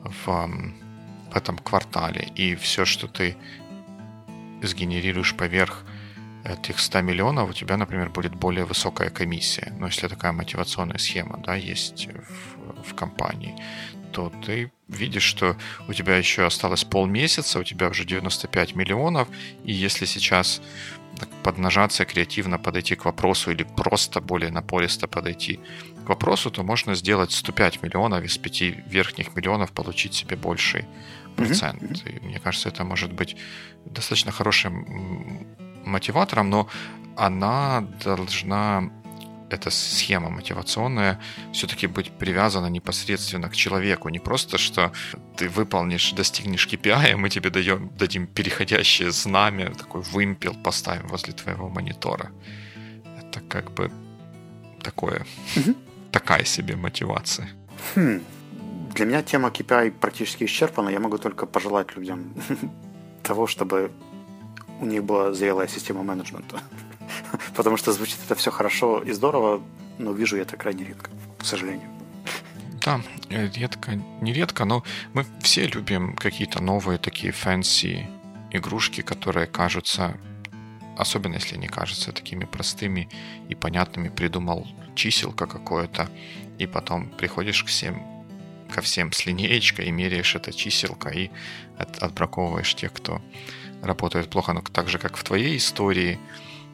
в, 0.08 0.26
в 0.26 1.36
этом 1.36 1.58
квартале, 1.58 2.32
и 2.36 2.56
все, 2.56 2.86
что 2.86 3.08
ты 3.08 3.36
сгенерируешь 4.62 5.36
поверх 5.36 5.84
этих 6.44 6.80
100 6.80 7.02
миллионов, 7.02 7.50
у 7.50 7.54
тебя, 7.54 7.78
например, 7.78 8.10
будет 8.10 8.36
более 8.36 8.66
высокая 8.66 9.10
комиссия. 9.10 9.74
Но 9.80 9.88
если 9.88 10.08
такая 10.08 10.32
мотивационная 10.32 10.98
схема 10.98 11.40
да, 11.46 11.56
есть 11.56 12.08
в, 12.08 12.92
в 12.92 12.96
компании, 12.96 13.56
то 14.12 14.32
ты 14.46 14.72
видишь, 14.88 15.24
что 15.24 15.58
у 15.88 15.94
тебя 15.94 16.18
еще 16.18 16.46
осталось 16.46 16.84
полмесяца, 16.84 17.60
у 17.60 17.64
тебя 17.64 17.90
уже 17.90 18.06
95 18.06 18.76
миллионов, 18.76 19.28
и 19.64 19.74
если 19.74 20.06
сейчас 20.06 20.62
поднажаться 21.44 22.06
креативно 22.06 22.60
подойти 22.60 22.96
к 22.96 23.06
вопросу 23.06 23.52
или 23.52 23.64
просто 23.64 24.22
более 24.22 24.52
напористо 24.52 25.08
подойти 25.08 25.60
к 26.08 26.10
вопросу, 26.10 26.50
то 26.50 26.64
можно 26.64 26.96
сделать 26.96 27.32
105 27.32 27.84
миллионов 27.84 28.24
из 28.24 28.38
5 28.38 28.62
верхних 28.88 29.36
миллионов, 29.36 29.72
получить 29.72 30.14
себе 30.14 30.38
больший 30.38 30.86
процент. 31.36 31.82
Mm-hmm. 31.82 32.10
И 32.10 32.26
мне 32.26 32.40
кажется, 32.40 32.70
это 32.70 32.86
может 32.86 33.12
быть 33.12 33.36
достаточно 33.86 34.32
хорошим 34.32 35.46
мотиватором, 35.86 36.50
но 36.50 36.68
она 37.18 37.82
должна 38.06 38.90
эта 39.50 39.70
схема 39.70 40.30
мотивационная 40.30 41.20
все-таки 41.54 41.88
быть 41.88 42.12
привязана 42.12 42.70
непосредственно 42.70 43.50
к 43.50 43.56
человеку. 43.56 44.10
Не 44.10 44.20
просто, 44.20 44.58
что 44.58 44.92
ты 45.36 45.50
выполнишь, 45.50 46.14
достигнешь 46.14 46.68
KPI, 46.68 47.16
мы 47.18 47.30
тебе 47.30 47.50
даем, 47.50 47.90
дадим 47.98 48.28
переходящее 48.28 49.12
знамя, 49.12 49.74
такой 49.74 50.02
вымпел 50.02 50.54
поставим 50.64 51.08
возле 51.08 51.34
твоего 51.34 51.70
монитора. 51.70 52.32
Это 53.22 53.42
как 53.50 53.72
бы 53.74 53.92
такое, 54.82 55.26
такая 56.20 56.46
себе 56.46 56.76
мотивация. 56.76 57.48
Хм. 57.96 58.22
Для 58.96 59.06
меня 59.06 59.22
тема 59.22 59.50
KPI 59.50 59.92
практически 59.92 60.46
исчерпана. 60.46 60.90
Я 60.90 61.00
могу 61.00 61.18
только 61.18 61.46
пожелать 61.46 61.96
людям 61.96 62.34
того, 63.24 63.46
чтобы 63.46 63.92
у 64.82 64.86
них 64.86 65.04
была 65.04 65.34
зрелая 65.34 65.68
система 65.68 66.04
менеджмента. 66.04 66.60
Потому 67.56 67.78
что 67.78 67.92
звучит 67.92 68.18
это 68.26 68.34
все 68.36 68.52
хорошо 68.52 69.04
и 69.04 69.14
здорово, 69.14 69.62
но 70.00 70.12
вижу 70.12 70.38
я 70.38 70.42
это 70.42 70.58
крайне 70.58 70.86
редко, 70.86 71.12
к 71.40 71.46
сожалению. 71.46 71.90
Да, 72.86 73.02
редко, 73.30 73.92
не 74.22 74.34
редко, 74.34 74.66
но 74.66 74.84
мы 75.14 75.26
все 75.42 75.68
любим 75.68 76.16
какие-то 76.16 76.64
новые 76.64 76.98
такие 76.98 77.32
fancy 77.32 78.08
игрушки, 78.52 79.02
которые 79.02 79.46
кажутся, 79.46 80.18
особенно 80.98 81.36
если 81.36 81.58
они 81.58 81.68
кажутся 81.68 82.12
такими 82.12 82.46
простыми 82.46 83.08
и 83.50 83.56
понятными, 83.56 84.10
придумал 84.10 84.66
чиселка 84.98 85.46
какое-то, 85.46 86.10
и 86.58 86.68
потом 86.68 87.10
приходишь 87.10 87.64
к 87.64 87.68
всем 87.68 88.18
ко 88.68 88.82
всем 88.82 89.14
с 89.14 89.26
линеечкой 89.26 89.88
и 89.88 89.92
меряешь 89.92 90.36
это 90.36 90.52
чиселка 90.52 91.10
и 91.10 91.30
от, 91.78 92.04
отбраковываешь 92.04 92.76
тех, 92.76 92.92
кто 92.92 93.22
работает 93.82 94.30
плохо. 94.30 94.54
Но 94.54 94.62
так 94.62 94.90
же, 94.90 95.00
как 95.00 95.16
в 95.16 95.24
твоей 95.24 95.58
истории, 95.58 96.20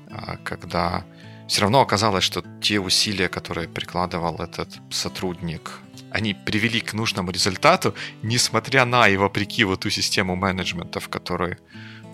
а, 0.09 0.37
когда 0.43 1.05
все 1.47 1.61
равно 1.61 1.81
оказалось, 1.81 2.23
что 2.23 2.43
те 2.61 2.79
усилия, 2.79 3.29
которые 3.29 3.67
прикладывал 3.67 4.37
этот 4.37 4.69
сотрудник, 4.89 5.79
они 6.09 6.33
привели 6.33 6.79
к 6.79 6.93
нужному 6.93 7.31
результату, 7.31 7.93
несмотря 8.21 8.85
на 8.85 9.07
и 9.07 9.17
вопреки 9.17 9.63
вот 9.63 9.81
ту 9.81 9.89
систему 9.89 10.35
менеджмента, 10.35 10.99
в 10.99 11.09
которой 11.09 11.57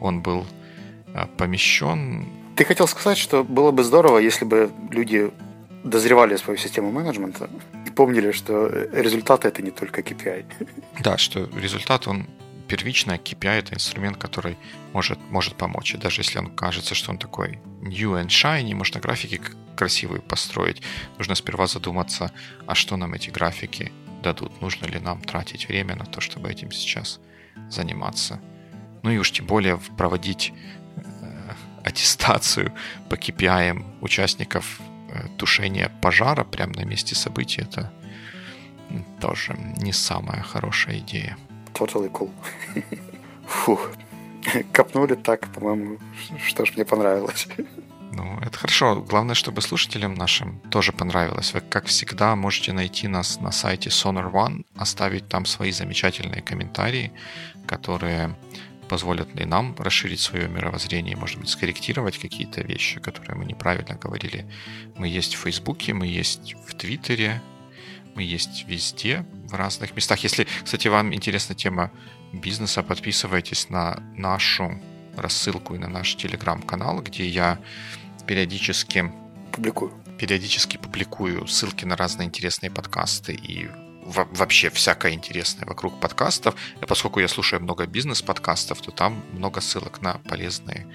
он 0.02 0.22
был 0.22 0.46
а, 1.14 1.28
помещен. 1.38 2.28
Ты 2.56 2.66
хотел 2.66 2.88
сказать, 2.88 3.18
что 3.18 3.44
было 3.44 3.72
бы 3.72 3.84
здорово, 3.84 4.18
если 4.18 4.46
бы 4.46 4.72
люди 4.92 5.32
дозревали 5.84 6.38
свою 6.38 6.58
систему 6.58 6.92
менеджмента 6.92 7.50
и 7.88 7.92
помнили, 7.92 8.32
что 8.32 8.68
результаты 8.68 9.48
это 9.48 9.62
не 9.62 9.72
только 9.72 10.02
KPI. 10.02 10.46
Да, 11.00 11.18
что 11.18 11.50
результат, 11.56 12.08
он 12.08 12.28
первично 12.68 13.14
KPI 13.14 13.60
это 13.60 13.74
инструмент, 13.74 14.18
который 14.18 14.58
может, 14.94 15.20
может 15.32 15.56
помочь. 15.56 15.96
И 15.96 15.98
даже 15.98 16.22
если 16.22 16.40
он 16.40 16.56
кажется, 16.56 16.96
что 16.96 17.12
он 17.12 17.18
такой 17.18 17.60
new 17.82 18.14
and 18.14 18.28
shiny, 18.28 18.74
можно 18.76 19.00
графики 19.00 19.42
красивые 19.76 20.22
построить, 20.22 20.82
нужно 21.18 21.36
сперва 21.36 21.68
задуматься, 21.68 22.32
а 22.68 22.76
что 22.76 22.98
нам 22.98 23.14
эти 23.14 23.30
графики 23.30 23.92
дадут, 24.24 24.62
нужно 24.62 24.86
ли 24.86 25.00
нам 25.00 25.22
тратить 25.22 25.68
время 25.70 25.96
на 25.96 26.06
то, 26.06 26.22
чтобы 26.22 26.50
этим 26.50 26.72
сейчас 26.72 27.20
заниматься. 27.70 28.40
Ну 29.04 29.12
и 29.12 29.18
уж 29.18 29.32
тем 29.32 29.46
более 29.46 29.80
проводить 29.98 30.54
э, 30.98 31.54
аттестацию 31.84 32.74
по 33.10 33.16
KPI 33.16 34.02
участников 34.02 34.82
э, 35.10 35.28
тушения 35.38 35.92
пожара 36.02 36.44
прямо 36.44 36.74
на 36.74 36.86
месте 36.86 37.16
событий, 37.16 37.62
это 37.62 37.92
тоже 39.20 39.56
не 39.78 39.94
самая 39.94 40.42
хорошая 40.42 41.00
идея 41.00 41.38
totally 41.80 42.10
cool. 42.12 42.30
Фух. 43.48 43.92
Копнули 44.72 45.16
так, 45.16 45.48
по-моему, 45.54 45.98
что 46.48 46.66
ж 46.66 46.74
мне 46.76 46.86
понравилось. 46.86 47.48
Ну, 48.12 48.40
это 48.42 48.58
хорошо. 48.58 48.96
Главное, 49.10 49.36
чтобы 49.36 49.62
слушателям 49.62 50.14
нашим 50.16 50.60
тоже 50.72 50.92
понравилось. 50.92 51.54
Вы, 51.54 51.62
как 51.62 51.86
всегда, 51.86 52.36
можете 52.36 52.74
найти 52.74 53.08
нас 53.08 53.40
на 53.42 53.52
сайте 53.52 53.90
Sonar 53.90 54.32
One, 54.32 54.66
оставить 54.76 55.28
там 55.28 55.46
свои 55.46 55.72
замечательные 55.72 56.42
комментарии, 56.42 57.12
которые 57.68 58.36
позволят 58.90 59.30
и 59.40 59.46
нам 59.46 59.76
расширить 59.78 60.20
свое 60.20 60.50
мировоззрение, 60.50 61.16
может 61.16 61.40
быть, 61.40 61.50
скорректировать 61.50 62.18
какие-то 62.18 62.62
вещи, 62.62 63.00
которые 63.00 63.36
мы 63.38 63.46
неправильно 63.46 63.96
говорили. 63.96 64.46
Мы 64.98 65.08
есть 65.08 65.36
в 65.36 65.40
Фейсбуке, 65.40 65.94
мы 65.94 66.08
есть 66.08 66.56
в 66.68 66.74
Твиттере, 66.74 67.42
мы 68.16 68.24
есть 68.24 68.66
везде, 68.68 69.26
в 69.48 69.54
разных 69.54 69.96
местах. 69.96 70.20
Если, 70.20 70.48
кстати, 70.64 70.88
вам 70.88 71.14
интересна 71.14 71.56
тема 71.56 71.92
бизнеса, 72.34 72.84
подписывайтесь 72.84 73.70
на 73.70 74.04
нашу 74.18 74.82
рассылку 75.16 75.76
и 75.76 75.78
на 75.78 75.88
наш 75.88 76.16
телеграм-канал, 76.16 77.02
где 77.02 77.28
я 77.28 77.60
периодически 78.28 79.12
публикую. 79.54 79.94
Периодически 80.18 80.78
публикую 80.78 81.48
ссылки 81.48 81.86
на 81.86 81.96
разные 81.96 82.28
интересные 82.28 82.70
подкасты 82.70 83.34
и 83.34 83.70
вообще 84.10 84.70
всякое 84.70 85.14
интересное 85.14 85.66
вокруг 85.66 86.00
подкастов. 86.00 86.56
И 86.82 86.86
поскольку 86.86 87.20
я 87.20 87.28
слушаю 87.28 87.62
много 87.62 87.86
бизнес-подкастов, 87.86 88.82
то 88.82 88.92
там 88.92 89.24
много 89.34 89.62
ссылок 89.62 90.02
на 90.02 90.20
полезные 90.30 90.88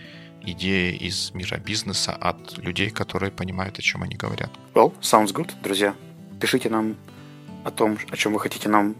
идеи 0.42 0.94
из 0.96 1.32
мира 1.34 1.56
бизнеса 1.56 2.12
от 2.12 2.58
людей, 2.58 2.90
которые 2.90 3.30
понимают, 3.30 3.78
о 3.78 3.82
чем 3.82 4.02
они 4.02 4.16
говорят. 4.16 4.50
Well, 4.74 4.92
sounds 5.00 5.32
good, 5.32 5.50
друзья. 5.62 5.94
Пишите 6.40 6.68
нам 6.68 6.96
о 7.64 7.70
том, 7.70 7.98
о 8.10 8.16
чем 8.16 8.32
вы 8.32 8.40
хотите 8.40 8.68
нам 8.68 8.94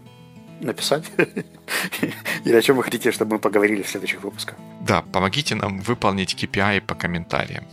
написать 0.61 1.03
или 2.45 2.55
о 2.55 2.61
чем 2.61 2.77
вы 2.77 2.83
хотите, 2.83 3.11
чтобы 3.11 3.35
мы 3.35 3.39
поговорили 3.39 3.81
в 3.81 3.89
следующих 3.89 4.23
выпусках. 4.23 4.55
Да, 4.81 5.01
помогите 5.01 5.55
нам 5.55 5.79
выполнить 5.79 6.33
KPI 6.33 6.81
по 6.81 6.95
комментариям. 6.95 7.65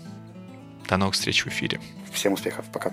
До 0.88 0.96
новых 0.96 1.14
встреч 1.14 1.44
в 1.44 1.48
эфире. 1.48 1.80
Всем 2.12 2.32
успехов. 2.32 2.66
Пока. 2.72 2.92